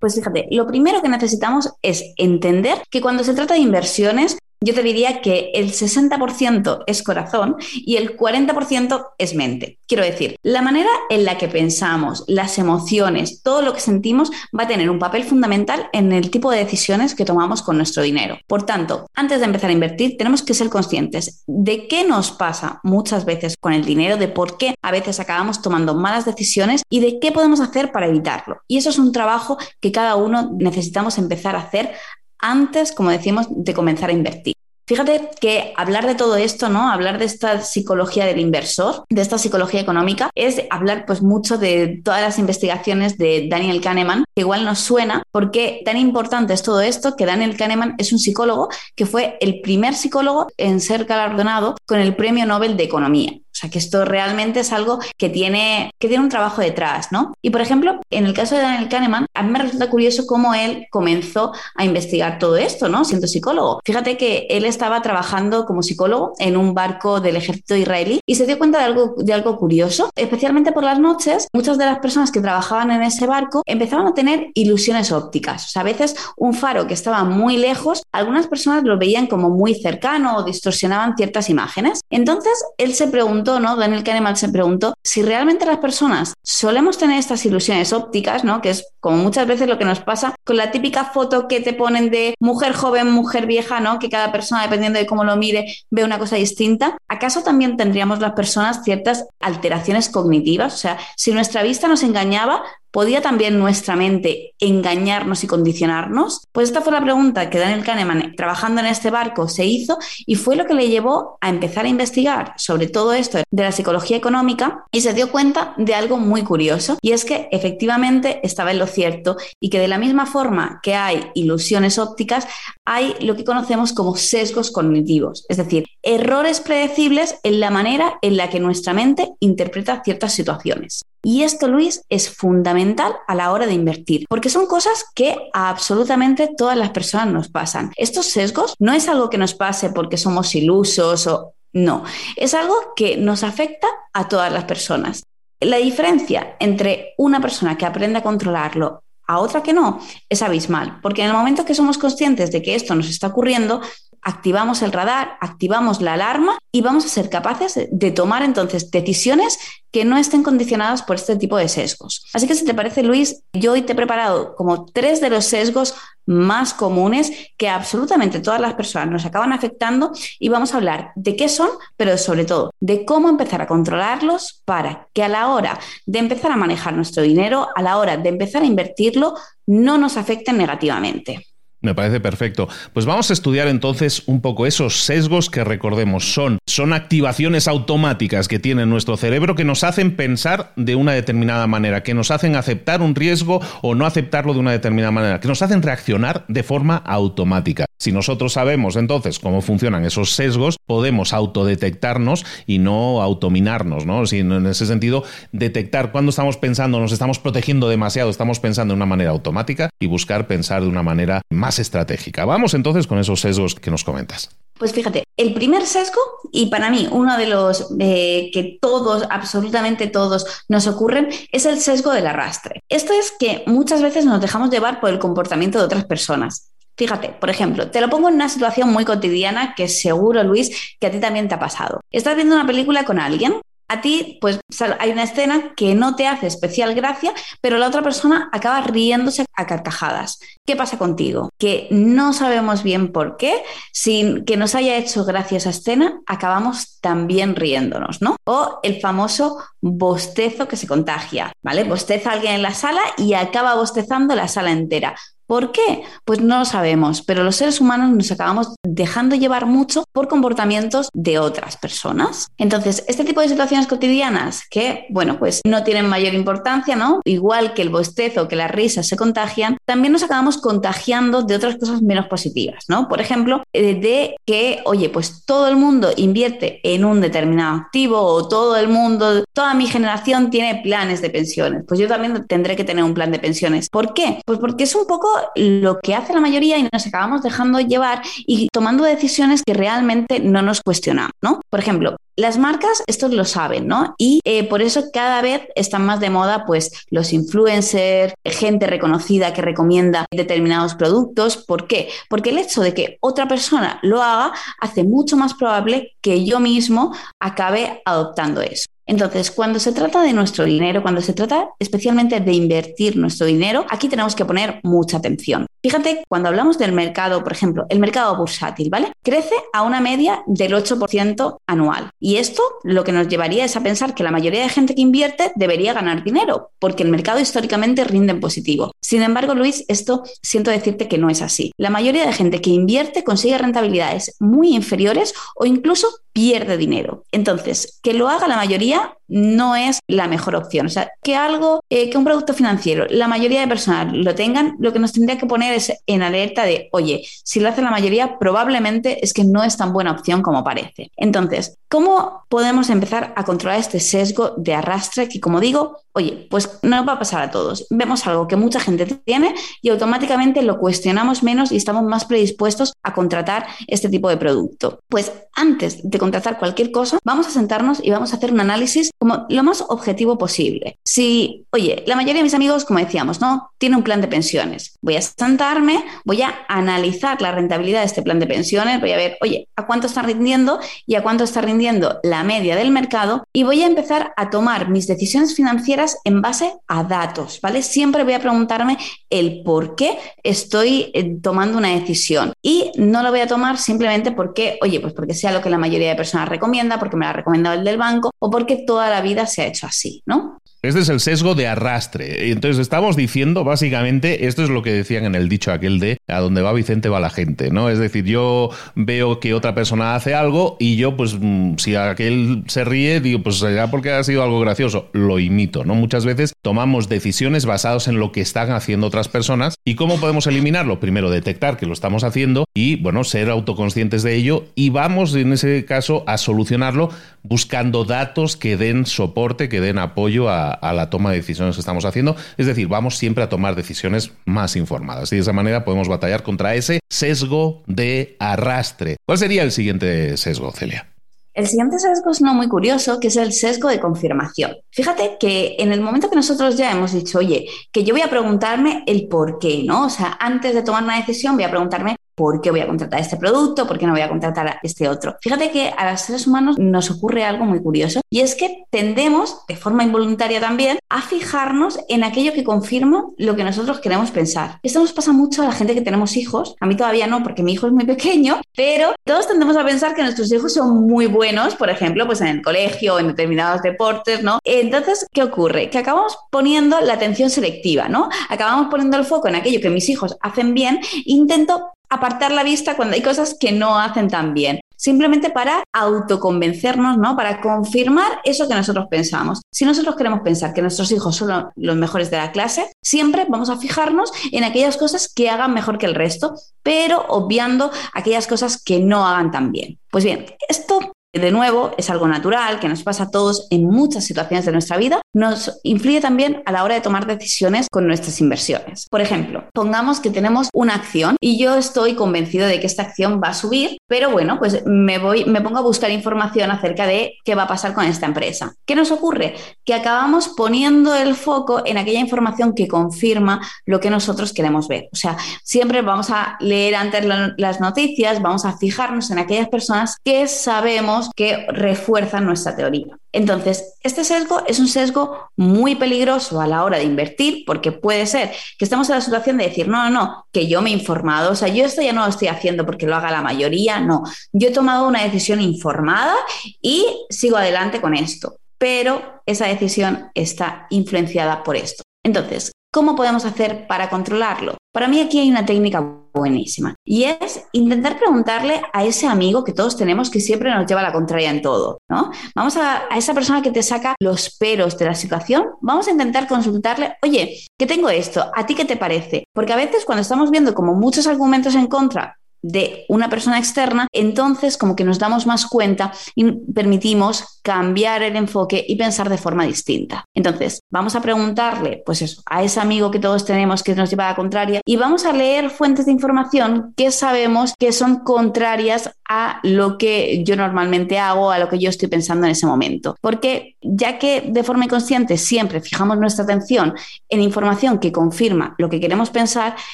Pues 0.00 0.14
fíjate, 0.14 0.46
lo 0.50 0.66
primero 0.66 1.02
que 1.02 1.10
necesitamos 1.10 1.74
es 1.82 2.14
entender 2.16 2.78
que 2.90 3.02
cuando 3.02 3.22
se 3.22 3.34
trata 3.34 3.54
de 3.54 3.60
inversiones, 3.60 4.38
yo 4.62 4.74
te 4.74 4.82
diría 4.82 5.22
que 5.22 5.52
el 5.54 5.72
60% 5.72 6.84
es 6.86 7.02
corazón 7.02 7.56
y 7.74 7.96
el 7.96 8.14
40% 8.14 9.06
es 9.16 9.34
mente. 9.34 9.78
Quiero 9.88 10.04
decir, 10.04 10.36
la 10.42 10.60
manera 10.60 10.90
en 11.08 11.24
la 11.24 11.38
que 11.38 11.48
pensamos, 11.48 12.24
las 12.28 12.58
emociones, 12.58 13.42
todo 13.42 13.62
lo 13.62 13.72
que 13.72 13.80
sentimos 13.80 14.30
va 14.56 14.64
a 14.64 14.68
tener 14.68 14.90
un 14.90 14.98
papel 14.98 15.24
fundamental 15.24 15.88
en 15.94 16.12
el 16.12 16.30
tipo 16.30 16.50
de 16.50 16.58
decisiones 16.58 17.14
que 17.14 17.24
tomamos 17.24 17.62
con 17.62 17.78
nuestro 17.78 18.02
dinero. 18.02 18.36
Por 18.46 18.64
tanto, 18.64 19.06
antes 19.14 19.40
de 19.40 19.46
empezar 19.46 19.70
a 19.70 19.72
invertir, 19.72 20.18
tenemos 20.18 20.42
que 20.42 20.52
ser 20.52 20.68
conscientes 20.68 21.42
de 21.46 21.88
qué 21.88 22.04
nos 22.04 22.30
pasa 22.30 22.80
muchas 22.82 23.24
veces 23.24 23.54
con 23.58 23.72
el 23.72 23.86
dinero, 23.86 24.18
de 24.18 24.28
por 24.28 24.58
qué 24.58 24.74
a 24.82 24.92
veces 24.92 25.20
acabamos 25.20 25.62
tomando 25.62 25.94
malas 25.94 26.26
decisiones 26.26 26.82
y 26.90 27.00
de 27.00 27.18
qué 27.18 27.32
podemos 27.32 27.60
hacer 27.60 27.92
para 27.92 28.08
evitarlo. 28.08 28.58
Y 28.68 28.76
eso 28.76 28.90
es 28.90 28.98
un 28.98 29.12
trabajo 29.12 29.56
que 29.80 29.90
cada 29.90 30.16
uno 30.16 30.50
necesitamos 30.58 31.16
empezar 31.16 31.56
a 31.56 31.60
hacer 31.60 31.92
antes, 32.42 32.92
como 32.92 33.10
decimos, 33.10 33.46
de 33.50 33.74
comenzar 33.74 34.10
a 34.10 34.12
invertir. 34.12 34.54
Fíjate 34.90 35.30
que 35.40 35.72
hablar 35.76 36.04
de 36.04 36.16
todo 36.16 36.34
esto, 36.34 36.68
¿no? 36.68 36.90
Hablar 36.90 37.20
de 37.20 37.24
esta 37.24 37.60
psicología 37.60 38.26
del 38.26 38.40
inversor, 38.40 39.04
de 39.08 39.22
esta 39.22 39.38
psicología 39.38 39.80
económica, 39.80 40.30
es 40.34 40.62
hablar 40.68 41.06
pues 41.06 41.22
mucho 41.22 41.58
de 41.58 42.00
todas 42.04 42.20
las 42.20 42.40
investigaciones 42.40 43.16
de 43.16 43.46
Daniel 43.48 43.80
Kahneman, 43.80 44.24
que 44.34 44.40
igual 44.40 44.64
nos 44.64 44.80
suena, 44.80 45.22
porque 45.30 45.82
tan 45.84 45.96
importante 45.96 46.54
es 46.54 46.64
todo 46.64 46.80
esto 46.80 47.14
que 47.14 47.24
Daniel 47.24 47.56
Kahneman 47.56 47.94
es 47.98 48.12
un 48.12 48.18
psicólogo 48.18 48.68
que 48.96 49.06
fue 49.06 49.38
el 49.40 49.60
primer 49.60 49.94
psicólogo 49.94 50.48
en 50.56 50.80
ser 50.80 51.04
galardonado 51.04 51.76
con 51.86 52.00
el 52.00 52.16
Premio 52.16 52.44
Nobel 52.44 52.76
de 52.76 52.82
Economía. 52.82 53.34
O 53.52 53.56
sea, 53.60 53.68
que 53.68 53.78
esto 53.78 54.04
realmente 54.04 54.60
es 54.60 54.72
algo 54.72 55.00
que 55.18 55.28
tiene, 55.28 55.90
que 55.98 56.08
tiene 56.08 56.22
un 56.22 56.30
trabajo 56.30 56.62
detrás, 56.62 57.12
¿no? 57.12 57.34
Y 57.42 57.50
por 57.50 57.60
ejemplo, 57.60 58.00
en 58.08 58.24
el 58.24 58.32
caso 58.32 58.54
de 58.54 58.62
Daniel 58.62 58.88
Kahneman, 58.88 59.26
a 59.34 59.42
mí 59.42 59.50
me 59.50 59.58
resulta 59.58 59.90
curioso 59.90 60.24
cómo 60.26 60.54
él 60.54 60.86
comenzó 60.90 61.52
a 61.74 61.84
investigar 61.84 62.38
todo 62.38 62.56
esto, 62.56 62.88
¿no? 62.88 63.04
Siendo 63.04 63.26
psicólogo. 63.26 63.80
Fíjate 63.84 64.16
que 64.16 64.46
él 64.48 64.64
estaba 64.80 65.02
trabajando 65.02 65.66
como 65.66 65.82
psicólogo 65.82 66.32
en 66.38 66.56
un 66.56 66.72
barco 66.72 67.20
del 67.20 67.36
ejército 67.36 67.76
israelí 67.76 68.20
y 68.24 68.36
se 68.36 68.46
dio 68.46 68.56
cuenta 68.56 68.78
de 68.78 68.84
algo, 68.84 69.14
de 69.18 69.34
algo 69.34 69.58
curioso. 69.58 70.08
Especialmente 70.16 70.72
por 70.72 70.84
las 70.84 70.98
noches, 70.98 71.48
muchas 71.52 71.76
de 71.76 71.84
las 71.84 71.98
personas 71.98 72.30
que 72.30 72.40
trabajaban 72.40 72.90
en 72.90 73.02
ese 73.02 73.26
barco 73.26 73.62
empezaban 73.66 74.06
a 74.06 74.14
tener 74.14 74.46
ilusiones 74.54 75.12
ópticas. 75.12 75.66
O 75.66 75.68
sea, 75.68 75.82
a 75.82 75.84
veces 75.84 76.16
un 76.38 76.54
faro 76.54 76.86
que 76.86 76.94
estaba 76.94 77.24
muy 77.24 77.58
lejos, 77.58 78.04
algunas 78.10 78.46
personas 78.46 78.82
lo 78.82 78.98
veían 78.98 79.26
como 79.26 79.50
muy 79.50 79.74
cercano 79.74 80.38
o 80.38 80.44
distorsionaban 80.44 81.14
ciertas 81.14 81.50
imágenes. 81.50 82.00
Entonces, 82.08 82.64
él 82.78 82.94
se 82.94 83.08
preguntó 83.08 83.60
¿no? 83.60 83.76
Daniel 83.76 84.02
Kahneman 84.02 84.36
se 84.36 84.48
preguntó 84.48 84.94
si 85.04 85.22
realmente 85.22 85.66
las 85.66 85.78
personas 85.78 86.32
solemos 86.42 86.96
tener 86.96 87.18
estas 87.18 87.44
ilusiones 87.44 87.92
ópticas, 87.92 88.44
¿no? 88.44 88.62
Que 88.62 88.70
es 88.70 88.86
como 89.00 89.16
muchas 89.18 89.46
veces 89.46 89.68
lo 89.68 89.78
que 89.78 89.84
nos 89.84 90.00
pasa 90.00 90.34
con 90.44 90.56
la 90.56 90.70
típica 90.70 91.04
foto 91.04 91.48
que 91.48 91.60
te 91.60 91.74
ponen 91.74 92.10
de 92.10 92.34
mujer 92.40 92.72
joven, 92.72 93.10
mujer 93.10 93.46
vieja, 93.46 93.80
¿no? 93.80 93.98
Que 93.98 94.08
cada 94.08 94.32
persona, 94.32 94.66
dependiendo 94.70 94.98
de 94.98 95.06
cómo 95.06 95.24
lo 95.24 95.36
mire, 95.36 95.74
ve 95.90 96.04
una 96.04 96.18
cosa 96.18 96.36
distinta. 96.36 96.96
¿Acaso 97.08 97.42
también 97.42 97.76
tendríamos 97.76 98.20
las 98.20 98.32
personas 98.32 98.84
ciertas 98.84 99.26
alteraciones 99.40 100.08
cognitivas? 100.08 100.74
O 100.74 100.78
sea, 100.78 100.98
si 101.16 101.32
nuestra 101.32 101.62
vista 101.62 101.88
nos 101.88 102.04
engañaba, 102.04 102.62
¿Podía 102.90 103.22
también 103.22 103.58
nuestra 103.58 103.94
mente 103.94 104.54
engañarnos 104.58 105.44
y 105.44 105.46
condicionarnos? 105.46 106.48
Pues 106.52 106.68
esta 106.68 106.80
fue 106.80 106.92
la 106.92 107.02
pregunta 107.02 107.48
que 107.48 107.58
Daniel 107.58 107.84
Kahneman, 107.84 108.34
trabajando 108.36 108.80
en 108.80 108.88
este 108.88 109.10
barco, 109.10 109.48
se 109.48 109.64
hizo 109.64 109.98
y 110.26 110.34
fue 110.34 110.56
lo 110.56 110.66
que 110.66 110.74
le 110.74 110.88
llevó 110.88 111.38
a 111.40 111.48
empezar 111.48 111.84
a 111.84 111.88
investigar 111.88 112.54
sobre 112.56 112.88
todo 112.88 113.12
esto 113.12 113.38
de 113.50 113.62
la 113.62 113.72
psicología 113.72 114.16
económica 114.16 114.84
y 114.90 115.02
se 115.02 115.14
dio 115.14 115.30
cuenta 115.30 115.74
de 115.76 115.94
algo 115.94 116.18
muy 116.18 116.42
curioso 116.42 116.98
y 117.00 117.12
es 117.12 117.24
que 117.24 117.48
efectivamente 117.52 118.40
estaba 118.42 118.72
en 118.72 118.78
lo 118.78 118.86
cierto 118.86 119.36
y 119.60 119.70
que 119.70 119.78
de 119.78 119.88
la 119.88 119.98
misma 119.98 120.26
forma 120.26 120.80
que 120.82 120.94
hay 120.94 121.30
ilusiones 121.34 121.98
ópticas, 121.98 122.46
hay 122.84 123.14
lo 123.20 123.36
que 123.36 123.44
conocemos 123.44 123.92
como 123.92 124.16
sesgos 124.16 124.70
cognitivos, 124.70 125.46
es 125.48 125.56
decir, 125.56 125.84
errores 126.02 126.60
predecibles 126.60 127.38
en 127.42 127.60
la 127.60 127.70
manera 127.70 128.18
en 128.22 128.36
la 128.36 128.50
que 128.50 128.60
nuestra 128.60 128.92
mente 128.92 129.30
interpreta 129.40 130.02
ciertas 130.04 130.32
situaciones. 130.32 131.04
Y 131.22 131.42
esto, 131.42 131.68
Luis, 131.68 132.02
es 132.08 132.30
fundamental 132.30 133.14
a 133.26 133.34
la 133.34 133.52
hora 133.52 133.66
de 133.66 133.74
invertir, 133.74 134.26
porque 134.28 134.48
son 134.48 134.66
cosas 134.66 135.04
que 135.14 135.36
a 135.52 135.68
absolutamente 135.68 136.50
todas 136.56 136.76
las 136.76 136.90
personas 136.90 137.28
nos 137.28 137.48
pasan. 137.48 137.92
Estos 137.96 138.26
sesgos 138.26 138.74
no 138.78 138.92
es 138.92 139.08
algo 139.08 139.28
que 139.28 139.38
nos 139.38 139.54
pase 139.54 139.90
porque 139.90 140.16
somos 140.16 140.54
ilusos 140.54 141.26
o 141.26 141.54
no, 141.72 142.04
es 142.36 142.54
algo 142.54 142.74
que 142.96 143.16
nos 143.16 143.44
afecta 143.44 143.86
a 144.12 144.28
todas 144.28 144.52
las 144.52 144.64
personas. 144.64 145.24
La 145.60 145.76
diferencia 145.76 146.56
entre 146.58 147.14
una 147.18 147.40
persona 147.40 147.76
que 147.76 147.86
aprende 147.86 148.18
a 148.18 148.22
controlarlo 148.22 149.02
a 149.26 149.38
otra 149.38 149.62
que 149.62 149.72
no 149.72 150.00
es 150.28 150.42
abismal, 150.42 150.98
porque 151.02 151.22
en 151.22 151.28
el 151.28 151.36
momento 151.36 151.64
que 151.64 151.74
somos 151.74 151.98
conscientes 151.98 152.50
de 152.50 152.62
que 152.62 152.74
esto 152.74 152.94
nos 152.96 153.08
está 153.08 153.28
ocurriendo, 153.28 153.80
activamos 154.22 154.82
el 154.82 154.92
radar, 154.92 155.36
activamos 155.40 156.00
la 156.00 156.14
alarma 156.14 156.58
y 156.72 156.82
vamos 156.82 157.04
a 157.04 157.08
ser 157.08 157.30
capaces 157.30 157.88
de 157.90 158.10
tomar 158.10 158.42
entonces 158.42 158.90
decisiones 158.90 159.58
que 159.90 160.04
no 160.04 160.16
estén 160.16 160.42
condicionadas 160.42 161.02
por 161.02 161.16
este 161.16 161.36
tipo 161.36 161.56
de 161.56 161.68
sesgos. 161.68 162.24
Así 162.32 162.46
que 162.46 162.54
si 162.54 162.64
te 162.64 162.74
parece, 162.74 163.02
Luis, 163.02 163.42
yo 163.52 163.72
hoy 163.72 163.82
te 163.82 163.92
he 163.92 163.96
preparado 163.96 164.54
como 164.54 164.86
tres 164.86 165.20
de 165.20 165.30
los 165.30 165.46
sesgos 165.46 165.94
más 166.26 166.74
comunes 166.74 167.32
que 167.56 167.68
absolutamente 167.68 168.38
todas 168.38 168.60
las 168.60 168.74
personas 168.74 169.10
nos 169.10 169.24
acaban 169.24 169.52
afectando 169.52 170.12
y 170.38 170.48
vamos 170.48 170.72
a 170.72 170.76
hablar 170.76 171.10
de 171.16 171.34
qué 171.34 171.48
son, 171.48 171.70
pero 171.96 172.16
sobre 172.18 172.44
todo 172.44 172.72
de 172.78 173.04
cómo 173.04 173.28
empezar 173.28 173.62
a 173.62 173.66
controlarlos 173.66 174.62
para 174.64 175.08
que 175.12 175.24
a 175.24 175.28
la 175.28 175.48
hora 175.48 175.80
de 176.06 176.18
empezar 176.20 176.52
a 176.52 176.56
manejar 176.56 176.94
nuestro 176.94 177.24
dinero, 177.24 177.68
a 177.74 177.82
la 177.82 177.98
hora 177.98 178.16
de 178.16 178.28
empezar 178.28 178.62
a 178.62 178.66
invertirlo, 178.66 179.34
no 179.66 179.98
nos 179.98 180.16
afecten 180.16 180.56
negativamente. 180.56 181.46
Me 181.82 181.94
parece 181.94 182.20
perfecto. 182.20 182.68
Pues 182.92 183.06
vamos 183.06 183.30
a 183.30 183.32
estudiar 183.32 183.66
entonces 183.66 184.24
un 184.26 184.42
poco 184.42 184.66
esos 184.66 185.02
sesgos 185.02 185.48
que 185.48 185.64
recordemos 185.64 186.34
son. 186.34 186.58
Son 186.66 186.92
activaciones 186.92 187.68
automáticas 187.68 188.48
que 188.48 188.58
tiene 188.58 188.84
nuestro 188.84 189.16
cerebro 189.16 189.54
que 189.54 189.64
nos 189.64 189.82
hacen 189.82 190.14
pensar 190.14 190.72
de 190.76 190.94
una 190.94 191.12
determinada 191.12 191.66
manera, 191.66 192.02
que 192.02 192.12
nos 192.12 192.30
hacen 192.30 192.54
aceptar 192.54 193.00
un 193.00 193.14
riesgo 193.14 193.60
o 193.80 193.94
no 193.94 194.04
aceptarlo 194.04 194.52
de 194.52 194.60
una 194.60 194.72
determinada 194.72 195.10
manera, 195.10 195.40
que 195.40 195.48
nos 195.48 195.62
hacen 195.62 195.82
reaccionar 195.82 196.44
de 196.48 196.62
forma 196.62 196.96
automática. 196.96 197.86
Si 197.98 198.12
nosotros 198.12 198.54
sabemos 198.54 198.96
entonces 198.96 199.38
cómo 199.38 199.60
funcionan 199.60 200.06
esos 200.06 200.32
sesgos, 200.32 200.76
podemos 200.86 201.34
autodetectarnos 201.34 202.46
y 202.66 202.78
no 202.78 203.20
autominarnos, 203.20 204.06
¿no? 204.06 204.24
Si 204.24 204.38
en 204.38 204.66
ese 204.66 204.86
sentido, 204.86 205.22
detectar 205.52 206.10
cuando 206.10 206.30
estamos 206.30 206.56
pensando, 206.56 206.98
nos 206.98 207.12
estamos 207.12 207.38
protegiendo 207.38 207.90
demasiado, 207.90 208.30
estamos 208.30 208.58
pensando 208.58 208.92
de 208.92 208.96
una 208.96 209.06
manera 209.06 209.30
automática 209.30 209.90
y 210.00 210.06
buscar 210.06 210.46
pensar 210.46 210.80
de 210.82 210.88
una 210.88 211.02
manera 211.02 211.42
más 211.50 211.69
estratégica. 211.78 212.44
Vamos 212.44 212.74
entonces 212.74 213.06
con 213.06 213.18
esos 213.18 213.40
sesgos 213.40 213.74
que 213.74 213.90
nos 213.90 214.04
comentas. 214.04 214.50
Pues 214.78 214.92
fíjate, 214.92 215.24
el 215.36 215.52
primer 215.52 215.86
sesgo, 215.86 216.20
y 216.52 216.66
para 216.66 216.90
mí 216.90 217.06
uno 217.10 217.36
de 217.36 217.46
los 217.46 217.88
eh, 217.98 218.50
que 218.52 218.78
todos, 218.80 219.24
absolutamente 219.30 220.06
todos, 220.06 220.46
nos 220.68 220.86
ocurren, 220.86 221.28
es 221.52 221.66
el 221.66 221.78
sesgo 221.78 222.12
del 222.12 222.26
arrastre. 222.26 222.80
Esto 222.88 223.12
es 223.12 223.32
que 223.38 223.62
muchas 223.66 224.02
veces 224.02 224.24
nos 224.24 224.40
dejamos 224.40 224.70
llevar 224.70 225.00
por 225.00 225.10
el 225.10 225.18
comportamiento 225.18 225.78
de 225.78 225.84
otras 225.84 226.06
personas. 226.06 226.70
Fíjate, 226.96 227.30
por 227.30 227.48
ejemplo, 227.48 227.90
te 227.90 228.00
lo 228.00 228.10
pongo 228.10 228.28
en 228.28 228.34
una 228.34 228.48
situación 228.48 228.92
muy 228.92 229.04
cotidiana 229.04 229.74
que 229.74 229.88
seguro, 229.88 230.42
Luis, 230.42 230.96
que 230.98 231.06
a 231.06 231.10
ti 231.10 231.18
también 231.18 231.48
te 231.48 231.54
ha 231.54 231.58
pasado. 231.58 232.00
Estás 232.10 232.36
viendo 232.36 232.54
una 232.54 232.66
película 232.66 233.04
con 233.04 233.18
alguien 233.18 233.60
a 233.90 234.00
ti, 234.00 234.38
pues 234.40 234.60
hay 235.00 235.10
una 235.10 235.24
escena 235.24 235.74
que 235.74 235.96
no 235.96 236.14
te 236.14 236.28
hace 236.28 236.46
especial 236.46 236.94
gracia, 236.94 237.34
pero 237.60 237.76
la 237.76 237.88
otra 237.88 238.02
persona 238.02 238.48
acaba 238.52 238.80
riéndose 238.82 239.44
a 239.56 239.66
carcajadas. 239.66 240.38
¿Qué 240.64 240.76
pasa 240.76 240.96
contigo? 240.96 241.50
Que 241.58 241.88
no 241.90 242.32
sabemos 242.32 242.84
bien 242.84 243.10
por 243.10 243.36
qué, 243.36 243.64
sin 243.92 244.44
que 244.44 244.56
nos 244.56 244.76
haya 244.76 244.96
hecho 244.96 245.24
gracia 245.24 245.58
esa 245.58 245.70
escena, 245.70 246.20
acabamos 246.26 247.00
también 247.00 247.56
riéndonos, 247.56 248.22
¿no? 248.22 248.36
O 248.44 248.78
el 248.84 249.00
famoso 249.00 249.58
bostezo 249.80 250.68
que 250.68 250.76
se 250.76 250.86
contagia, 250.86 251.52
¿vale? 251.60 251.82
Bosteza 251.82 252.30
alguien 252.30 252.54
en 252.54 252.62
la 252.62 252.74
sala 252.74 253.00
y 253.18 253.34
acaba 253.34 253.74
bostezando 253.74 254.36
la 254.36 254.46
sala 254.46 254.70
entera. 254.70 255.16
¿Por 255.50 255.72
qué? 255.72 256.04
Pues 256.24 256.40
no 256.40 256.60
lo 256.60 256.64
sabemos, 256.64 257.22
pero 257.22 257.42
los 257.42 257.56
seres 257.56 257.80
humanos 257.80 258.10
nos 258.10 258.30
acabamos 258.30 258.76
dejando 258.86 259.34
llevar 259.34 259.66
mucho 259.66 260.04
por 260.12 260.28
comportamientos 260.28 261.08
de 261.12 261.40
otras 261.40 261.76
personas. 261.76 262.46
Entonces, 262.56 263.02
este 263.08 263.24
tipo 263.24 263.40
de 263.40 263.48
situaciones 263.48 263.88
cotidianas 263.88 264.62
que, 264.70 265.06
bueno, 265.10 265.40
pues 265.40 265.60
no 265.66 265.82
tienen 265.82 266.06
mayor 266.06 266.34
importancia, 266.34 266.94
¿no? 266.94 267.20
Igual 267.24 267.74
que 267.74 267.82
el 267.82 267.88
bostezo, 267.88 268.46
que 268.46 268.54
las 268.54 268.70
risas 268.70 269.08
se 269.08 269.16
contagian, 269.16 269.76
también 269.84 270.12
nos 270.12 270.22
acabamos 270.22 270.58
contagiando 270.58 271.42
de 271.42 271.56
otras 271.56 271.78
cosas 271.78 272.00
menos 272.00 272.28
positivas, 272.28 272.84
¿no? 272.86 273.08
Por 273.08 273.20
ejemplo, 273.20 273.64
eh, 273.72 273.96
de 273.96 274.36
que, 274.46 274.82
oye, 274.84 275.08
pues 275.08 275.44
todo 275.44 275.66
el 275.66 275.74
mundo 275.74 276.12
invierte 276.16 276.78
en 276.84 277.04
un 277.04 277.20
determinado 277.20 277.76
activo 277.76 278.20
o 278.20 278.46
todo 278.46 278.76
el 278.76 278.86
mundo, 278.86 279.42
toda 279.52 279.74
mi 279.74 279.88
generación 279.88 280.48
tiene 280.50 280.80
planes 280.80 281.20
de 281.20 281.30
pensiones. 281.30 281.82
Pues 281.88 281.98
yo 281.98 282.06
también 282.06 282.46
tendré 282.46 282.76
que 282.76 282.84
tener 282.84 283.02
un 283.02 283.14
plan 283.14 283.32
de 283.32 283.40
pensiones. 283.40 283.88
¿Por 283.90 284.14
qué? 284.14 284.40
Pues 284.46 284.60
porque 284.60 284.84
es 284.84 284.94
un 284.94 285.08
poco 285.08 285.39
lo 285.54 286.00
que 286.00 286.14
hace 286.14 286.32
la 286.32 286.40
mayoría 286.40 286.78
y 286.78 286.88
nos 286.92 287.06
acabamos 287.06 287.42
dejando 287.42 287.80
llevar 287.80 288.22
y 288.46 288.68
tomando 288.72 289.04
decisiones 289.04 289.62
que 289.64 289.74
realmente 289.74 290.40
no 290.40 290.62
nos 290.62 290.80
cuestionamos, 290.80 291.32
¿no? 291.42 291.60
Por 291.70 291.80
ejemplo, 291.80 292.16
las 292.36 292.58
marcas, 292.58 293.02
estos 293.06 293.32
lo 293.32 293.44
saben, 293.44 293.86
¿no? 293.86 294.14
Y 294.16 294.40
eh, 294.44 294.64
por 294.64 294.80
eso 294.80 295.10
cada 295.12 295.42
vez 295.42 295.62
están 295.74 296.06
más 296.06 296.20
de 296.20 296.30
moda, 296.30 296.64
pues, 296.64 296.90
los 297.10 297.32
influencers, 297.32 298.32
gente 298.44 298.86
reconocida 298.86 299.52
que 299.52 299.62
recomienda 299.62 300.26
determinados 300.30 300.94
productos. 300.94 301.58
¿Por 301.58 301.86
qué? 301.86 302.08
Porque 302.28 302.50
el 302.50 302.58
hecho 302.58 302.80
de 302.80 302.94
que 302.94 303.18
otra 303.20 303.46
persona 303.46 303.98
lo 304.02 304.22
haga 304.22 304.52
hace 304.80 305.04
mucho 305.04 305.36
más 305.36 305.54
probable 305.54 306.16
que 306.22 306.44
yo 306.44 306.60
mismo 306.60 307.14
acabe 307.38 308.00
adoptando 308.04 308.62
eso. 308.62 308.86
Entonces, 309.06 309.50
cuando 309.50 309.80
se 309.80 309.92
trata 309.92 310.22
de 310.22 310.32
nuestro 310.32 310.64
dinero, 310.64 311.02
cuando 311.02 311.20
se 311.20 311.32
trata 311.32 311.70
especialmente 311.78 312.38
de 312.40 312.52
invertir 312.52 313.16
nuestro 313.16 313.46
dinero, 313.46 313.84
aquí 313.90 314.08
tenemos 314.08 314.34
que 314.34 314.44
poner 314.44 314.80
mucha 314.82 315.16
atención. 315.16 315.66
Fíjate, 315.82 316.24
cuando 316.28 316.48
hablamos 316.48 316.78
del 316.78 316.92
mercado, 316.92 317.42
por 317.42 317.52
ejemplo, 317.52 317.86
el 317.88 317.98
mercado 318.00 318.36
bursátil, 318.36 318.90
¿vale? 318.90 319.12
Crece 319.22 319.54
a 319.72 319.82
una 319.82 320.00
media 320.00 320.42
del 320.46 320.74
8% 320.74 321.58
anual. 321.66 322.10
Y 322.18 322.36
esto 322.36 322.62
lo 322.82 323.02
que 323.02 323.12
nos 323.12 323.28
llevaría 323.28 323.64
es 323.64 323.76
a 323.76 323.82
pensar 323.82 324.14
que 324.14 324.22
la 324.22 324.30
mayoría 324.30 324.62
de 324.62 324.68
gente 324.68 324.94
que 324.94 325.00
invierte 325.00 325.52
debería 325.56 325.94
ganar 325.94 326.22
dinero, 326.22 326.72
porque 326.78 327.02
el 327.02 327.08
mercado 327.08 327.40
históricamente 327.40 328.04
rinde 328.04 328.32
en 328.32 328.40
positivo. 328.40 328.92
Sin 329.00 329.22
embargo, 329.22 329.54
Luis, 329.54 329.84
esto 329.88 330.22
siento 330.42 330.70
decirte 330.70 331.08
que 331.08 331.18
no 331.18 331.30
es 331.30 331.40
así. 331.40 331.72
La 331.78 331.90
mayoría 331.90 332.26
de 332.26 332.32
gente 332.32 332.60
que 332.60 332.70
invierte 332.70 333.24
consigue 333.24 333.56
rentabilidades 333.56 334.36
muy 334.38 334.74
inferiores 334.74 335.34
o 335.56 335.64
incluso 335.64 336.08
pierde 336.32 336.76
dinero. 336.76 337.24
Entonces, 337.32 337.98
que 338.02 338.14
lo 338.14 338.28
haga 338.28 338.48
la 338.48 338.56
mayoría 338.56 339.16
no 339.30 339.76
es 339.76 340.00
la 340.08 340.28
mejor 340.28 340.56
opción. 340.56 340.86
O 340.86 340.90
sea, 340.90 341.10
que 341.22 341.36
algo, 341.36 341.80
eh, 341.88 342.10
que 342.10 342.18
un 342.18 342.24
producto 342.24 342.52
financiero, 342.52 343.06
la 343.08 343.28
mayoría 343.28 343.60
de 343.60 343.68
personas 343.68 344.12
lo 344.12 344.34
tengan, 344.34 344.76
lo 344.78 344.92
que 344.92 344.98
nos 344.98 345.12
tendría 345.12 345.38
que 345.38 345.46
poner 345.46 345.72
es 345.72 345.92
en 346.06 346.22
alerta 346.22 346.64
de, 346.64 346.88
oye, 346.92 347.22
si 347.44 347.60
lo 347.60 347.68
hace 347.68 347.82
la 347.82 347.90
mayoría, 347.90 348.38
probablemente 348.38 349.24
es 349.24 349.32
que 349.32 349.44
no 349.44 349.62
es 349.62 349.76
tan 349.76 349.92
buena 349.92 350.10
opción 350.10 350.42
como 350.42 350.64
parece. 350.64 351.10
Entonces, 351.16 351.78
¿cómo 351.88 352.44
podemos 352.48 352.90
empezar 352.90 353.32
a 353.36 353.44
controlar 353.44 353.78
este 353.78 354.00
sesgo 354.00 354.54
de 354.56 354.74
arrastre 354.74 355.28
que, 355.28 355.40
como 355.40 355.60
digo, 355.60 355.98
oye, 356.12 356.46
pues 356.50 356.78
no 356.82 357.04
va 357.04 357.14
a 357.14 357.18
pasar 357.18 357.42
a 357.42 357.50
todos. 357.50 357.86
Vemos 357.90 358.26
algo 358.26 358.48
que 358.48 358.56
mucha 358.56 358.80
gente 358.80 359.06
tiene 359.06 359.54
y 359.80 359.90
automáticamente 359.90 360.62
lo 360.62 360.78
cuestionamos 360.78 361.42
menos 361.42 361.70
y 361.72 361.76
estamos 361.76 362.02
más 362.04 362.24
predispuestos 362.24 362.94
a 363.02 363.14
contratar 363.14 363.66
este 363.86 364.08
tipo 364.08 364.28
de 364.28 364.36
producto. 364.36 365.00
Pues 365.08 365.32
antes 365.54 366.00
de 366.02 366.18
contratar 366.18 366.58
cualquier 366.58 366.90
cosa, 366.90 367.18
vamos 367.24 367.46
a 367.46 367.50
sentarnos 367.50 368.00
y 368.02 368.10
vamos 368.10 368.32
a 368.32 368.36
hacer 368.36 368.52
un 368.52 368.60
análisis 368.60 369.10
como 369.20 369.46
lo 369.50 369.62
más 369.62 369.84
objetivo 369.86 370.38
posible. 370.38 370.98
Si, 371.04 371.66
oye, 371.72 372.02
la 372.06 372.16
mayoría 372.16 372.38
de 372.38 372.44
mis 372.44 372.54
amigos, 372.54 372.86
como 372.86 373.00
decíamos, 373.00 373.38
¿no? 373.38 373.70
Tiene 373.76 373.96
un 373.96 374.02
plan 374.02 374.22
de 374.22 374.28
pensiones. 374.28 374.98
Voy 375.02 375.16
a 375.16 375.20
sentarme, 375.20 376.02
voy 376.24 376.40
a 376.40 376.54
analizar 376.68 377.42
la 377.42 377.52
rentabilidad 377.52 378.00
de 378.00 378.06
este 378.06 378.22
plan 378.22 378.40
de 378.40 378.46
pensiones, 378.46 378.98
voy 378.98 379.12
a 379.12 379.18
ver, 379.18 379.36
oye, 379.42 379.68
a 379.76 379.86
cuánto 379.86 380.06
está 380.06 380.22
rindiendo 380.22 380.80
y 381.06 381.16
a 381.16 381.22
cuánto 381.22 381.44
está 381.44 381.60
rindiendo 381.60 382.18
la 382.22 382.44
media 382.44 382.76
del 382.76 382.90
mercado 382.90 383.44
y 383.52 383.62
voy 383.62 383.82
a 383.82 383.86
empezar 383.86 384.32
a 384.38 384.48
tomar 384.48 384.88
mis 384.88 385.06
decisiones 385.06 385.54
financieras 385.54 386.16
en 386.24 386.40
base 386.40 386.72
a 386.88 387.04
datos, 387.04 387.60
¿vale? 387.60 387.82
Siempre 387.82 388.24
voy 388.24 388.32
a 388.32 388.40
preguntarme 388.40 388.96
el 389.28 389.62
por 389.62 389.96
qué 389.96 390.18
estoy 390.42 391.10
eh, 391.12 391.36
tomando 391.42 391.76
una 391.76 391.88
decisión 391.88 392.54
y 392.62 392.90
no 392.96 393.22
lo 393.22 393.30
voy 393.30 393.40
a 393.40 393.46
tomar 393.46 393.76
simplemente 393.76 394.32
porque, 394.32 394.78
oye, 394.80 394.98
pues 394.98 395.12
porque 395.12 395.34
sea 395.34 395.52
lo 395.52 395.60
que 395.60 395.68
la 395.68 395.76
mayoría 395.76 396.08
de 396.08 396.16
personas 396.16 396.48
recomienda, 396.48 396.98
porque 396.98 397.18
me 397.18 397.26
lo 397.26 397.30
ha 397.30 397.34
recomendado 397.34 397.76
el 397.76 397.84
del 397.84 397.98
banco 397.98 398.30
o 398.38 398.50
porque 398.50 398.84
toda 398.86 399.09
la 399.10 399.20
vida 399.20 399.46
se 399.46 399.62
ha 399.62 399.66
hecho 399.66 399.86
así, 399.86 400.22
¿no? 400.26 400.60
Este 400.82 401.00
es 401.00 401.10
el 401.10 401.20
sesgo 401.20 401.54
de 401.54 401.66
arrastre. 401.66 402.50
Entonces 402.50 402.80
estamos 402.80 403.14
diciendo, 403.14 403.64
básicamente, 403.64 404.46
esto 404.46 404.64
es 404.64 404.70
lo 404.70 404.80
que 404.80 404.94
decían 404.94 405.26
en 405.26 405.34
el 405.34 405.50
dicho 405.50 405.72
aquel 405.72 406.00
de 406.00 406.16
a 406.26 406.40
donde 406.40 406.62
va 406.62 406.72
Vicente 406.72 407.10
va 407.10 407.20
la 407.20 407.28
gente, 407.28 407.70
¿no? 407.70 407.90
Es 407.90 407.98
decir, 407.98 408.24
yo 408.24 408.70
veo 408.94 409.40
que 409.40 409.52
otra 409.52 409.74
persona 409.74 410.14
hace 410.14 410.34
algo 410.34 410.78
y 410.80 410.96
yo, 410.96 411.18
pues, 411.18 411.36
mm, 411.38 411.74
si 411.76 411.96
aquel 411.96 412.64
se 412.66 412.84
ríe, 412.84 413.20
digo, 413.20 413.42
pues 413.42 413.56
será 413.56 413.90
porque 413.90 414.10
ha 414.10 414.24
sido 414.24 414.42
algo 414.42 414.58
gracioso. 414.58 415.10
Lo 415.12 415.38
imito, 415.38 415.84
¿no? 415.84 415.94
Muchas 415.94 416.24
veces 416.24 416.54
tomamos 416.62 417.10
decisiones 417.10 417.66
basadas 417.66 418.08
en 418.08 418.18
lo 418.18 418.32
que 418.32 418.40
están 418.40 418.70
haciendo 418.72 419.08
otras 419.08 419.28
personas. 419.28 419.74
¿Y 419.84 419.96
cómo 419.96 420.18
podemos 420.18 420.46
eliminarlo? 420.46 420.98
Primero, 420.98 421.28
detectar 421.30 421.76
que 421.76 421.84
lo 421.84 421.92
estamos 421.92 422.24
haciendo 422.24 422.64
y, 422.74 422.96
bueno, 422.96 423.24
ser 423.24 423.50
autoconscientes 423.50 424.22
de 424.22 424.34
ello 424.34 424.64
y 424.74 424.88
vamos, 424.88 425.34
en 425.34 425.52
ese 425.52 425.84
caso, 425.84 426.24
a 426.26 426.38
solucionarlo 426.38 427.10
buscando 427.42 428.04
datos 428.04 428.56
que 428.56 428.78
den 428.78 429.04
soporte, 429.04 429.68
que 429.68 429.82
den 429.82 429.98
apoyo 429.98 430.48
a 430.48 430.69
a, 430.72 430.92
la 430.92 431.10
toma 431.10 431.30
de 431.30 431.36
decisiones 431.36 431.76
que 431.76 431.80
estamos 431.80 432.04
haciendo. 432.04 432.36
Es 432.56 432.66
decir, 432.66 432.88
vamos 432.88 433.16
siempre 433.16 433.44
a 433.44 433.48
tomar 433.48 433.74
decisiones 433.74 434.32
más 434.44 434.76
informadas 434.76 435.32
y 435.32 435.36
de 435.36 435.42
esa 435.42 435.52
manera 435.52 435.84
podemos 435.84 436.08
batallar 436.08 436.42
contra 436.42 436.74
ese 436.74 437.00
sesgo 437.08 437.82
de 437.86 438.36
arrastre. 438.38 439.16
¿Cuál 439.26 439.38
sería 439.38 439.62
el 439.62 439.72
siguiente 439.72 440.36
sesgo, 440.36 440.70
Celia? 440.72 441.06
El 441.52 441.66
siguiente 441.66 441.98
sesgo 441.98 442.30
es 442.30 442.40
uno 442.40 442.54
muy 442.54 442.68
curioso, 442.68 443.18
que 443.18 443.26
es 443.26 443.36
el 443.36 443.52
sesgo 443.52 443.88
de 443.88 443.98
confirmación. 443.98 444.76
Fíjate 444.90 445.36
que 445.38 445.74
en 445.78 445.92
el 445.92 446.00
momento 446.00 446.30
que 446.30 446.36
nosotros 446.36 446.76
ya 446.76 446.92
hemos 446.92 447.12
dicho, 447.12 447.38
oye, 447.38 447.66
que 447.92 448.04
yo 448.04 448.14
voy 448.14 448.22
a 448.22 448.30
preguntarme 448.30 449.02
el 449.06 449.26
por 449.26 449.58
qué, 449.58 449.82
¿no? 449.84 450.06
O 450.06 450.10
sea, 450.10 450.36
antes 450.40 450.74
de 450.74 450.82
tomar 450.82 451.02
una 451.02 451.16
decisión 451.16 451.56
voy 451.56 451.64
a 451.64 451.70
preguntarme 451.70 452.16
¿por 452.40 452.62
qué 452.62 452.70
voy 452.70 452.80
a 452.80 452.86
contratar 452.86 453.20
este 453.20 453.36
producto? 453.36 453.86
¿Por 453.86 453.98
qué 453.98 454.06
no 454.06 454.12
voy 454.12 454.22
a 454.22 454.28
contratar 454.30 454.78
este 454.82 455.10
otro? 455.10 455.36
Fíjate 455.42 455.70
que 455.70 455.92
a 455.94 456.10
los 456.10 456.22
seres 456.22 456.46
humanos 456.46 456.78
nos 456.78 457.10
ocurre 457.10 457.44
algo 457.44 457.66
muy 457.66 457.82
curioso 457.82 458.22
y 458.30 458.40
es 458.40 458.54
que 458.54 458.84
tendemos, 458.88 459.58
de 459.68 459.76
forma 459.76 460.04
involuntaria 460.04 460.58
también, 460.58 460.98
a 461.10 461.20
fijarnos 461.20 461.98
en 462.08 462.24
aquello 462.24 462.54
que 462.54 462.64
confirma 462.64 463.26
lo 463.36 463.56
que 463.56 463.64
nosotros 463.64 464.00
queremos 464.00 464.30
pensar. 464.30 464.78
Esto 464.82 465.00
nos 465.00 465.12
pasa 465.12 465.34
mucho 465.34 465.60
a 465.60 465.66
la 465.66 465.72
gente 465.72 465.94
que 465.94 466.00
tenemos 466.00 466.38
hijos. 466.38 466.76
A 466.80 466.86
mí 466.86 466.96
todavía 466.96 467.26
no, 467.26 467.42
porque 467.42 467.62
mi 467.62 467.74
hijo 467.74 467.88
es 467.88 467.92
muy 467.92 468.06
pequeño, 468.06 468.62
pero 468.74 469.12
todos 469.24 469.46
tendemos 469.46 469.76
a 469.76 469.84
pensar 469.84 470.14
que 470.14 470.22
nuestros 470.22 470.50
hijos 470.50 470.72
son 470.72 471.06
muy 471.06 471.26
buenos, 471.26 471.74
por 471.74 471.90
ejemplo, 471.90 472.24
pues 472.24 472.40
en 472.40 472.46
el 472.46 472.62
colegio 472.62 473.18
en 473.18 473.26
determinados 473.28 473.82
deportes, 473.82 474.42
¿no? 474.42 474.60
Entonces, 474.64 475.26
¿qué 475.30 475.42
ocurre? 475.42 475.90
Que 475.90 475.98
acabamos 475.98 476.38
poniendo 476.50 477.02
la 477.02 477.12
atención 477.12 477.50
selectiva, 477.50 478.08
¿no? 478.08 478.30
Acabamos 478.48 478.86
poniendo 478.90 479.18
el 479.18 479.26
foco 479.26 479.48
en 479.48 479.56
aquello 479.56 479.82
que 479.82 479.90
mis 479.90 480.08
hijos 480.08 480.38
hacen 480.40 480.72
bien. 480.72 481.00
Intento 481.26 481.90
apartar 482.10 482.52
la 482.52 482.64
vista 482.64 482.96
cuando 482.96 483.14
hay 483.14 483.22
cosas 483.22 483.56
que 483.58 483.72
no 483.72 483.98
hacen 483.98 484.28
tan 484.28 484.52
bien. 484.52 484.80
Simplemente 484.96 485.48
para 485.48 485.82
autoconvencernos, 485.94 487.16
¿no? 487.16 487.34
Para 487.34 487.62
confirmar 487.62 488.40
eso 488.44 488.68
que 488.68 488.74
nosotros 488.74 489.06
pensamos. 489.10 489.62
Si 489.72 489.86
nosotros 489.86 490.14
queremos 490.14 490.40
pensar 490.40 490.74
que 490.74 490.82
nuestros 490.82 491.10
hijos 491.10 491.36
son 491.36 491.70
los 491.74 491.96
mejores 491.96 492.30
de 492.30 492.36
la 492.36 492.52
clase, 492.52 492.92
siempre 493.02 493.46
vamos 493.48 493.70
a 493.70 493.78
fijarnos 493.78 494.30
en 494.52 494.62
aquellas 494.62 494.98
cosas 494.98 495.32
que 495.32 495.48
hagan 495.48 495.72
mejor 495.72 495.96
que 495.96 496.04
el 496.04 496.14
resto, 496.14 496.54
pero 496.82 497.24
obviando 497.28 497.90
aquellas 498.12 498.46
cosas 498.46 498.82
que 498.82 499.00
no 499.00 499.26
hagan 499.26 499.50
tan 499.50 499.72
bien. 499.72 499.98
Pues 500.10 500.24
bien, 500.24 500.44
esto 500.68 501.12
de 501.32 501.50
nuevo, 501.52 501.92
es 501.96 502.10
algo 502.10 502.26
natural 502.26 502.80
que 502.80 502.88
nos 502.88 503.02
pasa 503.02 503.24
a 503.24 503.30
todos 503.30 503.68
en 503.70 503.86
muchas 503.86 504.24
situaciones 504.24 504.66
de 504.66 504.72
nuestra 504.72 504.96
vida, 504.96 505.20
nos 505.32 505.78
influye 505.84 506.20
también 506.20 506.62
a 506.66 506.72
la 506.72 506.82
hora 506.82 506.96
de 506.96 507.00
tomar 507.00 507.26
decisiones 507.26 507.86
con 507.90 508.06
nuestras 508.06 508.40
inversiones. 508.40 509.06
Por 509.08 509.20
ejemplo, 509.20 509.64
pongamos 509.72 510.20
que 510.20 510.30
tenemos 510.30 510.68
una 510.74 510.94
acción 510.94 511.36
y 511.40 511.58
yo 511.58 511.76
estoy 511.76 512.14
convencido 512.14 512.66
de 512.66 512.80
que 512.80 512.86
esta 512.86 513.02
acción 513.02 513.40
va 513.42 513.48
a 513.48 513.54
subir, 513.54 513.98
pero 514.08 514.30
bueno, 514.30 514.58
pues 514.58 514.84
me 514.86 515.18
voy, 515.18 515.44
me 515.44 515.60
pongo 515.60 515.78
a 515.78 515.82
buscar 515.82 516.10
información 516.10 516.70
acerca 516.70 517.06
de 517.06 517.34
qué 517.44 517.54
va 517.54 517.64
a 517.64 517.68
pasar 517.68 517.94
con 517.94 518.04
esta 518.04 518.26
empresa. 518.26 518.72
¿Qué 518.84 518.96
nos 518.96 519.12
ocurre? 519.12 519.54
Que 519.84 519.94
acabamos 519.94 520.48
poniendo 520.48 521.14
el 521.14 521.34
foco 521.36 521.82
en 521.86 521.98
aquella 521.98 522.20
información 522.20 522.74
que 522.74 522.88
confirma 522.88 523.60
lo 523.86 524.00
que 524.00 524.10
nosotros 524.10 524.52
queremos 524.52 524.88
ver. 524.88 525.08
O 525.12 525.16
sea, 525.16 525.36
siempre 525.62 526.02
vamos 526.02 526.30
a 526.30 526.56
leer 526.60 526.96
antes 526.96 527.24
las 527.24 527.80
noticias, 527.80 528.42
vamos 528.42 528.64
a 528.64 528.76
fijarnos 528.76 529.30
en 529.30 529.38
aquellas 529.38 529.68
personas 529.68 530.16
que 530.24 530.48
sabemos 530.48 531.19
que 531.36 531.66
refuerzan 531.68 532.46
nuestra 532.46 532.74
teoría. 532.74 533.18
Entonces, 533.32 533.94
este 534.02 534.24
sesgo 534.24 534.62
es 534.66 534.78
un 534.78 534.88
sesgo 534.88 535.50
muy 535.56 535.96
peligroso 535.96 536.60
a 536.60 536.66
la 536.66 536.84
hora 536.84 536.98
de 536.98 537.04
invertir 537.04 537.64
porque 537.66 537.92
puede 537.92 538.26
ser 538.26 538.50
que 538.78 538.84
estamos 538.84 539.08
en 539.08 539.16
la 539.16 539.20
situación 539.20 539.58
de 539.58 539.64
decir, 539.64 539.88
no, 539.88 540.02
no, 540.04 540.10
no, 540.10 540.46
que 540.52 540.66
yo 540.66 540.82
me 540.82 540.90
he 540.90 540.92
informado, 540.92 541.52
o 541.52 541.54
sea, 541.54 541.68
yo 541.68 541.84
esto 541.84 542.02
ya 542.02 542.12
no 542.12 542.22
lo 542.22 542.30
estoy 542.30 542.48
haciendo 542.48 542.86
porque 542.86 543.06
lo 543.06 543.16
haga 543.16 543.30
la 543.30 543.42
mayoría, 543.42 544.00
no, 544.00 544.22
yo 544.52 544.68
he 544.68 544.72
tomado 544.72 545.06
una 545.06 545.22
decisión 545.22 545.60
informada 545.60 546.34
y 546.80 547.06
sigo 547.30 547.56
adelante 547.56 548.00
con 548.00 548.14
esto, 548.14 548.56
pero 548.78 549.42
esa 549.46 549.66
decisión 549.66 550.30
está 550.34 550.86
influenciada 550.90 551.62
por 551.62 551.76
esto. 551.76 552.02
Entonces, 552.24 552.72
¿Cómo 552.92 553.14
podemos 553.14 553.44
hacer 553.44 553.86
para 553.86 554.10
controlarlo? 554.10 554.76
Para 554.92 555.06
mí 555.06 555.20
aquí 555.20 555.38
hay 555.38 555.48
una 555.48 555.64
técnica 555.64 556.00
buenísima 556.34 556.96
y 557.06 557.22
es 557.22 557.68
intentar 557.72 558.18
preguntarle 558.18 558.82
a 558.92 559.04
ese 559.04 559.28
amigo 559.28 559.62
que 559.62 559.72
todos 559.72 559.96
tenemos 559.96 560.28
que 560.28 560.40
siempre 560.40 560.74
nos 560.74 560.86
lleva 560.86 561.00
la 561.00 561.12
contraria 561.12 561.50
en 561.50 561.62
todo, 561.62 561.98
¿no? 562.08 562.32
Vamos 562.56 562.76
a, 562.76 563.02
a 563.08 563.16
esa 563.16 563.32
persona 563.32 563.62
que 563.62 563.70
te 563.70 563.84
saca 563.84 564.16
los 564.18 564.56
peros 564.58 564.98
de 564.98 565.04
la 565.04 565.14
situación, 565.14 565.66
vamos 565.80 566.08
a 566.08 566.10
intentar 566.10 566.48
consultarle, 566.48 567.14
oye, 567.22 567.60
¿qué 567.78 567.86
tengo 567.86 568.08
esto? 568.08 568.50
¿A 568.56 568.66
ti 568.66 568.74
qué 568.74 568.84
te 568.84 568.96
parece? 568.96 569.44
Porque 569.54 569.72
a 569.72 569.76
veces 569.76 570.04
cuando 570.04 570.22
estamos 570.22 570.50
viendo 570.50 570.74
como 570.74 570.94
muchos 570.94 571.28
argumentos 571.28 571.76
en 571.76 571.86
contra 571.86 572.39
de 572.62 573.04
una 573.08 573.28
persona 573.28 573.58
externa, 573.58 574.06
entonces 574.12 574.76
como 574.76 574.96
que 574.96 575.04
nos 575.04 575.18
damos 575.18 575.46
más 575.46 575.66
cuenta 575.66 576.12
y 576.34 576.52
permitimos 576.72 577.60
cambiar 577.62 578.22
el 578.22 578.36
enfoque 578.36 578.84
y 578.86 578.96
pensar 578.96 579.28
de 579.28 579.38
forma 579.38 579.64
distinta. 579.64 580.24
Entonces, 580.34 580.80
vamos 580.90 581.14
a 581.14 581.22
preguntarle, 581.22 582.02
pues 582.04 582.22
eso, 582.22 582.42
a 582.46 582.62
ese 582.62 582.80
amigo 582.80 583.10
que 583.10 583.18
todos 583.18 583.44
tenemos 583.44 583.82
que 583.82 583.94
nos 583.94 584.10
lleva 584.10 584.26
a 584.26 584.30
la 584.30 584.36
contraria 584.36 584.80
y 584.84 584.96
vamos 584.96 585.24
a 585.24 585.32
leer 585.32 585.70
fuentes 585.70 586.06
de 586.06 586.12
información 586.12 586.94
que 586.96 587.10
sabemos 587.10 587.74
que 587.78 587.92
son 587.92 588.20
contrarias 588.20 589.10
a 589.28 589.60
lo 589.62 589.96
que 589.96 590.42
yo 590.44 590.56
normalmente 590.56 591.18
hago, 591.18 591.50
a 591.50 591.58
lo 591.58 591.68
que 591.68 591.78
yo 591.78 591.88
estoy 591.88 592.08
pensando 592.08 592.46
en 592.46 592.52
ese 592.52 592.66
momento. 592.66 593.16
Porque 593.20 593.76
ya 593.80 594.18
que 594.18 594.42
de 594.48 594.64
forma 594.64 594.86
inconsciente 594.86 595.36
siempre 595.38 595.80
fijamos 595.80 596.18
nuestra 596.18 596.44
atención 596.44 596.94
en 597.28 597.40
información 597.40 597.98
que 597.98 598.12
confirma 598.12 598.74
lo 598.78 598.88
que 598.88 599.00
queremos 599.00 599.30
pensar, 599.30 599.76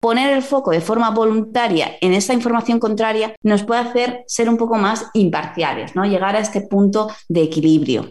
poner 0.00 0.32
el 0.32 0.42
foco 0.42 0.70
de 0.70 0.80
forma 0.80 1.10
voluntaria 1.10 1.92
en 2.00 2.14
esa 2.14 2.32
información 2.32 2.80
contraria 2.80 3.34
nos 3.42 3.62
puede 3.62 3.82
hacer 3.82 4.24
ser 4.26 4.48
un 4.48 4.56
poco 4.56 4.76
más 4.76 5.06
imparciales, 5.12 5.94
¿no? 5.94 6.04
Llegar 6.04 6.34
a 6.36 6.40
este 6.40 6.62
punto 6.62 7.08
de 7.28 7.42
equilibrio. 7.42 8.10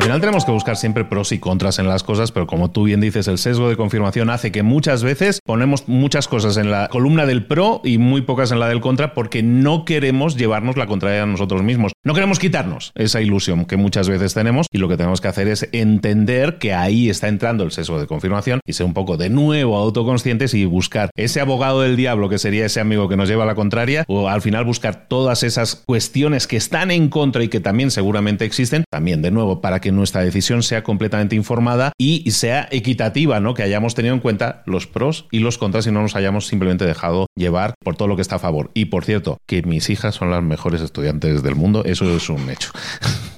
Al 0.00 0.04
final 0.04 0.20
tenemos 0.22 0.46
que 0.46 0.50
buscar 0.50 0.78
siempre 0.78 1.04
pros 1.04 1.30
y 1.30 1.38
contras 1.38 1.78
en 1.78 1.86
las 1.86 2.02
cosas, 2.02 2.32
pero 2.32 2.46
como 2.46 2.70
tú 2.70 2.84
bien 2.84 3.02
dices, 3.02 3.28
el 3.28 3.36
sesgo 3.36 3.68
de 3.68 3.76
confirmación 3.76 4.30
hace 4.30 4.50
que 4.50 4.62
muchas 4.62 5.02
veces 5.02 5.40
ponemos 5.44 5.88
muchas 5.88 6.26
cosas 6.26 6.56
en 6.56 6.70
la 6.70 6.88
columna 6.88 7.26
del 7.26 7.44
pro 7.44 7.82
y 7.84 7.98
muy 7.98 8.22
pocas 8.22 8.50
en 8.50 8.60
la 8.60 8.68
del 8.68 8.80
contra 8.80 9.12
porque 9.12 9.42
no 9.42 9.84
queremos 9.84 10.38
llevarnos 10.38 10.78
la 10.78 10.86
contraria 10.86 11.24
a 11.24 11.26
nosotros 11.26 11.62
mismos. 11.62 11.92
No 12.02 12.14
queremos 12.14 12.38
quitarnos 12.38 12.92
esa 12.94 13.20
ilusión 13.20 13.66
que 13.66 13.76
muchas 13.76 14.08
veces 14.08 14.32
tenemos 14.32 14.68
y 14.72 14.78
lo 14.78 14.88
que 14.88 14.96
tenemos 14.96 15.20
que 15.20 15.28
hacer 15.28 15.48
es 15.48 15.68
entender 15.72 16.56
que 16.56 16.72
ahí 16.72 17.10
está 17.10 17.28
entrando 17.28 17.62
el 17.62 17.70
sesgo 17.70 18.00
de 18.00 18.06
confirmación 18.06 18.60
y 18.64 18.72
ser 18.72 18.86
un 18.86 18.94
poco 18.94 19.18
de 19.18 19.28
nuevo 19.28 19.76
autoconscientes 19.76 20.54
y 20.54 20.64
buscar 20.64 21.10
ese 21.14 21.42
abogado 21.42 21.82
del 21.82 21.96
diablo 21.96 22.30
que 22.30 22.38
sería 22.38 22.64
ese 22.64 22.80
amigo 22.80 23.10
que 23.10 23.18
nos 23.18 23.28
lleva 23.28 23.42
a 23.42 23.46
la 23.46 23.54
contraria 23.54 24.06
o 24.08 24.30
al 24.30 24.40
final 24.40 24.64
buscar 24.64 25.08
todas 25.08 25.42
esas 25.42 25.76
cuestiones 25.76 26.46
que 26.46 26.56
están 26.56 26.90
en 26.90 27.10
contra 27.10 27.44
y 27.44 27.48
que 27.48 27.60
también 27.60 27.90
seguramente 27.90 28.46
existen, 28.46 28.84
también 28.90 29.20
de 29.20 29.30
nuevo 29.30 29.60
para 29.60 29.80
que 29.80 29.89
nuestra 29.92 30.22
decisión 30.22 30.62
sea 30.62 30.82
completamente 30.82 31.36
informada 31.36 31.92
y 31.98 32.30
sea 32.30 32.68
equitativa, 32.70 33.40
¿no? 33.40 33.54
Que 33.54 33.62
hayamos 33.62 33.94
tenido 33.94 34.14
en 34.14 34.20
cuenta 34.20 34.62
los 34.66 34.86
pros 34.86 35.26
y 35.30 35.40
los 35.40 35.58
contras 35.58 35.86
y 35.86 35.90
no 35.90 36.02
nos 36.02 36.16
hayamos 36.16 36.46
simplemente 36.46 36.84
dejado 36.84 37.26
llevar 37.36 37.74
por 37.82 37.96
todo 37.96 38.08
lo 38.08 38.16
que 38.16 38.22
está 38.22 38.36
a 38.36 38.40
favor. 38.40 38.70
Y 38.74 38.86
por 38.86 39.04
cierto, 39.04 39.38
que 39.46 39.62
mis 39.62 39.90
hijas 39.90 40.14
son 40.14 40.30
las 40.30 40.42
mejores 40.42 40.80
estudiantes 40.80 41.42
del 41.42 41.54
mundo, 41.54 41.84
eso 41.84 42.14
es 42.14 42.28
un 42.28 42.50
hecho. 42.50 42.70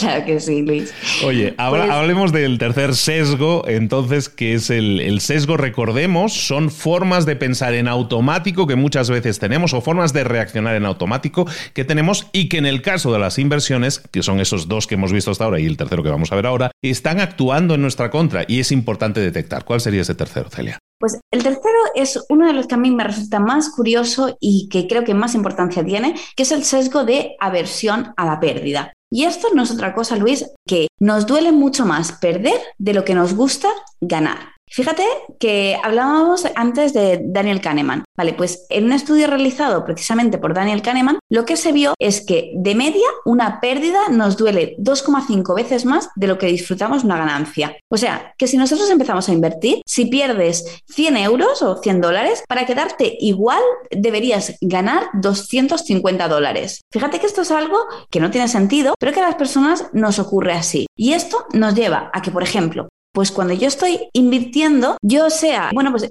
Claro 0.00 0.24
que 0.24 0.40
sí, 0.40 0.62
Luis. 0.62 0.92
Oye, 1.24 1.54
ahora 1.58 1.84
pues 1.84 1.94
hablemos 1.94 2.32
del 2.32 2.58
tercer 2.58 2.94
sesgo, 2.94 3.64
entonces, 3.68 4.28
que 4.28 4.54
es 4.54 4.70
el, 4.70 5.00
el, 5.00 5.20
sesgo, 5.20 5.56
recordemos, 5.56 6.32
son 6.32 6.70
formas 6.70 7.26
de 7.26 7.36
pensar 7.36 7.74
en 7.74 7.86
automático 7.86 8.66
que 8.66 8.76
muchas 8.76 9.10
veces 9.10 9.38
tenemos 9.38 9.74
o 9.74 9.80
formas 9.80 10.12
de 10.12 10.24
reaccionar 10.24 10.74
en 10.74 10.86
automático 10.86 11.46
que 11.74 11.84
tenemos 11.84 12.26
y 12.32 12.48
que 12.48 12.58
en 12.58 12.66
el 12.66 12.82
caso 12.82 13.12
de 13.12 13.18
las 13.18 13.38
inversiones, 13.38 14.02
que 14.10 14.22
son 14.22 14.40
esos 14.40 14.68
dos 14.68 14.86
que 14.86 14.94
hemos 14.94 15.12
visto 15.12 15.30
hasta 15.30 15.44
ahora 15.44 15.60
y 15.60 15.66
el 15.66 15.76
tercero 15.76 16.02
que 16.02 16.10
vamos 16.10 16.32
a 16.32 16.36
ver 16.36 16.46
ahora, 16.46 16.70
están 16.82 17.20
actuando 17.20 17.74
en 17.74 17.82
nuestra 17.82 18.10
contra 18.10 18.44
y 18.48 18.60
es 18.60 18.72
importante 18.72 19.20
detectar. 19.20 19.64
¿Cuál 19.64 19.80
sería 19.80 20.02
ese 20.02 20.14
tercero, 20.14 20.48
Celia? 20.50 20.78
Pues 21.00 21.18
el 21.32 21.42
tercero 21.42 21.78
es 21.94 22.22
uno 22.28 22.46
de 22.46 22.52
los 22.52 22.66
que 22.66 22.74
a 22.74 22.78
mí 22.78 22.90
me 22.90 23.04
resulta 23.04 23.40
más 23.40 23.70
curioso 23.70 24.36
y 24.38 24.68
que 24.68 24.86
creo 24.86 25.02
que 25.02 25.14
más 25.14 25.34
importancia 25.34 25.82
tiene, 25.82 26.14
que 26.36 26.42
es 26.42 26.52
el 26.52 26.62
sesgo 26.62 27.04
de 27.04 27.36
aversión 27.40 28.12
a 28.18 28.26
la 28.26 28.38
pérdida. 28.38 28.92
Y 29.10 29.24
esto 29.24 29.48
no 29.54 29.62
es 29.62 29.70
otra 29.70 29.94
cosa, 29.94 30.16
Luis, 30.16 30.44
que 30.68 30.88
nos 31.00 31.26
duele 31.26 31.52
mucho 31.52 31.86
más 31.86 32.12
perder 32.12 32.60
de 32.76 32.92
lo 32.92 33.06
que 33.06 33.14
nos 33.14 33.34
gusta 33.34 33.68
ganar. 34.02 34.59
Fíjate 34.72 35.04
que 35.40 35.76
hablábamos 35.82 36.46
antes 36.54 36.92
de 36.92 37.20
Daniel 37.24 37.60
Kahneman. 37.60 38.04
Vale, 38.16 38.34
pues 38.34 38.66
en 38.70 38.84
un 38.84 38.92
estudio 38.92 39.26
realizado 39.26 39.84
precisamente 39.84 40.38
por 40.38 40.54
Daniel 40.54 40.80
Kahneman, 40.80 41.18
lo 41.28 41.44
que 41.44 41.56
se 41.56 41.72
vio 41.72 41.94
es 41.98 42.24
que 42.24 42.52
de 42.54 42.76
media 42.76 43.06
una 43.24 43.60
pérdida 43.60 44.08
nos 44.10 44.36
duele 44.36 44.76
2,5 44.78 45.56
veces 45.56 45.84
más 45.84 46.10
de 46.14 46.28
lo 46.28 46.38
que 46.38 46.46
disfrutamos 46.46 47.02
una 47.02 47.16
ganancia. 47.16 47.76
O 47.90 47.96
sea, 47.96 48.34
que 48.38 48.46
si 48.46 48.56
nosotros 48.56 48.88
empezamos 48.90 49.28
a 49.28 49.32
invertir, 49.32 49.82
si 49.86 50.06
pierdes 50.06 50.64
100 50.86 51.16
euros 51.16 51.62
o 51.62 51.82
100 51.82 52.00
dólares, 52.00 52.44
para 52.46 52.64
quedarte 52.64 53.16
igual 53.18 53.62
deberías 53.90 54.56
ganar 54.60 55.08
250 55.14 56.28
dólares. 56.28 56.82
Fíjate 56.92 57.18
que 57.18 57.26
esto 57.26 57.42
es 57.42 57.50
algo 57.50 57.78
que 58.08 58.20
no 58.20 58.30
tiene 58.30 58.46
sentido, 58.46 58.94
pero 59.00 59.12
que 59.12 59.20
a 59.20 59.26
las 59.26 59.34
personas 59.34 59.86
nos 59.92 60.20
ocurre 60.20 60.52
así. 60.52 60.86
Y 60.96 61.14
esto 61.14 61.46
nos 61.54 61.74
lleva 61.74 62.10
a 62.12 62.22
que, 62.22 62.30
por 62.30 62.44
ejemplo, 62.44 62.88
pues 63.12 63.32
cuando 63.32 63.54
yo 63.54 63.68
estoy 63.68 64.08
invirtiendo, 64.12 64.96
yo 65.02 65.30
sea, 65.30 65.70
bueno, 65.74 65.90
pues 65.90 66.08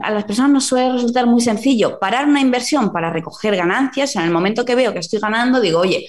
a 0.00 0.10
las 0.10 0.24
personas 0.24 0.50
nos 0.50 0.64
suele 0.64 0.92
resultar 0.92 1.26
muy 1.26 1.40
sencillo 1.40 1.98
parar 1.98 2.26
una 2.26 2.40
inversión 2.40 2.92
para 2.92 3.10
recoger 3.10 3.56
ganancias. 3.56 4.16
En 4.16 4.22
el 4.22 4.30
momento 4.30 4.64
que 4.64 4.74
veo 4.74 4.92
que 4.92 4.98
estoy 4.98 5.20
ganando, 5.20 5.60
digo, 5.60 5.80
oye, 5.80 6.08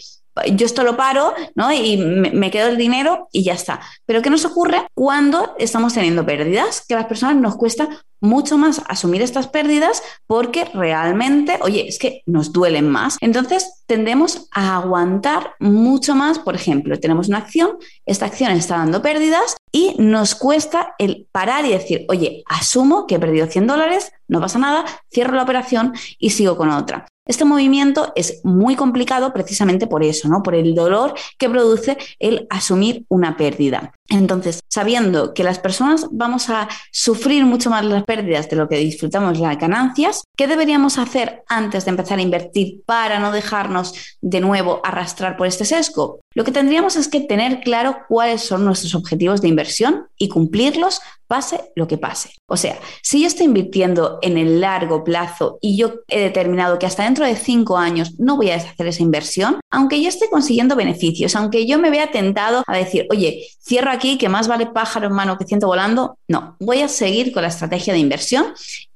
yo 0.53 0.65
esto 0.65 0.83
lo 0.83 0.95
paro, 0.95 1.33
¿no? 1.55 1.71
Y 1.71 1.97
me, 1.97 2.51
quedo 2.51 2.69
el 2.69 2.77
dinero 2.77 3.27
y 3.31 3.43
ya 3.43 3.53
está. 3.53 3.81
Pero 4.05 4.21
¿qué 4.21 4.29
nos 4.29 4.45
ocurre 4.45 4.87
cuando 4.93 5.55
estamos 5.59 5.93
teniendo 5.93 6.25
pérdidas? 6.25 6.85
Que 6.87 6.93
a 6.93 6.97
las 6.97 7.07
personas 7.07 7.35
nos 7.35 7.57
cuesta 7.57 7.89
mucho 8.21 8.57
más 8.57 8.81
asumir 8.87 9.21
estas 9.21 9.47
pérdidas 9.47 10.01
porque 10.27 10.65
realmente, 10.65 11.59
oye, 11.61 11.87
es 11.87 11.99
que 11.99 12.21
nos 12.25 12.53
duelen 12.53 12.89
más. 12.89 13.17
Entonces 13.19 13.80
tendemos 13.91 14.47
a 14.51 14.77
aguantar 14.77 15.55
mucho 15.59 16.15
más. 16.15 16.39
Por 16.39 16.55
ejemplo, 16.55 16.97
tenemos 16.97 17.27
una 17.27 17.39
acción, 17.39 17.71
esta 18.05 18.25
acción 18.25 18.53
está 18.53 18.77
dando 18.77 19.01
pérdidas 19.01 19.57
y 19.69 19.95
nos 19.97 20.33
cuesta 20.33 20.95
el 20.97 21.27
parar 21.33 21.65
y 21.65 21.71
decir, 21.71 22.05
oye, 22.07 22.41
asumo 22.45 23.05
que 23.05 23.15
he 23.15 23.19
perdido 23.19 23.47
100 23.47 23.67
dólares, 23.67 24.13
no 24.29 24.39
pasa 24.39 24.59
nada, 24.59 24.85
cierro 25.13 25.35
la 25.35 25.43
operación 25.43 25.91
y 26.17 26.29
sigo 26.29 26.55
con 26.55 26.69
otra. 26.69 27.05
Este 27.27 27.43
movimiento 27.43 28.13
es 28.15 28.39
muy 28.45 28.77
complicado 28.77 29.33
precisamente 29.33 29.87
por 29.87 30.05
eso, 30.05 30.29
¿no? 30.29 30.41
Por 30.41 30.55
el 30.55 30.73
dolor 30.73 31.13
que 31.37 31.49
produce 31.49 31.97
el 32.17 32.47
asumir 32.49 33.05
una 33.09 33.35
pérdida. 33.35 33.93
Entonces, 34.11 34.59
sabiendo 34.67 35.33
que 35.33 35.45
las 35.45 35.57
personas 35.59 36.05
vamos 36.11 36.49
a 36.49 36.67
sufrir 36.91 37.45
mucho 37.45 37.69
más 37.69 37.85
las 37.85 38.03
pérdidas 38.03 38.49
de 38.49 38.57
lo 38.57 38.67
que 38.67 38.75
disfrutamos 38.75 39.39
las 39.39 39.57
ganancias, 39.57 40.23
¿qué 40.35 40.47
deberíamos 40.47 40.97
hacer 40.97 41.43
antes 41.47 41.85
de 41.85 41.91
empezar 41.91 42.19
a 42.19 42.21
invertir 42.21 42.81
para 42.85 43.19
no 43.19 43.31
dejarnos 43.31 43.93
de 44.19 44.41
nuevo 44.41 44.81
arrastrar 44.83 45.37
por 45.37 45.47
este 45.47 45.63
sesgo? 45.63 46.19
Lo 46.33 46.43
que 46.43 46.51
tendríamos 46.51 46.97
es 46.97 47.07
que 47.07 47.21
tener 47.21 47.61
claro 47.61 47.99
cuáles 48.09 48.41
son 48.41 48.65
nuestros 48.65 48.95
objetivos 48.95 49.41
de 49.41 49.47
inversión 49.47 50.07
y 50.17 50.27
cumplirlos 50.27 50.99
pase 51.31 51.71
lo 51.77 51.87
que 51.87 51.97
pase. 51.97 52.31
O 52.45 52.57
sea, 52.57 52.77
si 53.01 53.21
yo 53.21 53.27
estoy 53.27 53.45
invirtiendo 53.45 54.19
en 54.21 54.37
el 54.37 54.59
largo 54.59 55.05
plazo 55.05 55.59
y 55.61 55.77
yo 55.77 56.01
he 56.09 56.19
determinado 56.19 56.77
que 56.77 56.85
hasta 56.85 57.05
dentro 57.05 57.25
de 57.25 57.37
cinco 57.37 57.77
años 57.77 58.19
no 58.19 58.35
voy 58.35 58.49
a 58.49 58.55
deshacer 58.55 58.87
esa 58.87 59.01
inversión, 59.01 59.61
aunque 59.71 60.01
yo 60.01 60.09
esté 60.09 60.29
consiguiendo 60.29 60.75
beneficios, 60.75 61.33
aunque 61.37 61.65
yo 61.65 61.79
me 61.79 61.89
vea 61.89 62.11
tentado 62.11 62.63
a 62.67 62.75
decir, 62.75 63.07
oye, 63.09 63.47
cierro 63.65 63.91
aquí 63.91 64.17
que 64.17 64.27
más 64.27 64.49
vale 64.49 64.65
pájaro 64.65 65.07
en 65.07 65.13
mano 65.13 65.37
que 65.37 65.45
ciento 65.45 65.67
volando, 65.67 66.17
no, 66.27 66.57
voy 66.59 66.81
a 66.81 66.89
seguir 66.89 67.31
con 67.31 67.43
la 67.43 67.47
estrategia 67.47 67.93
de 67.93 67.99
inversión 67.99 68.47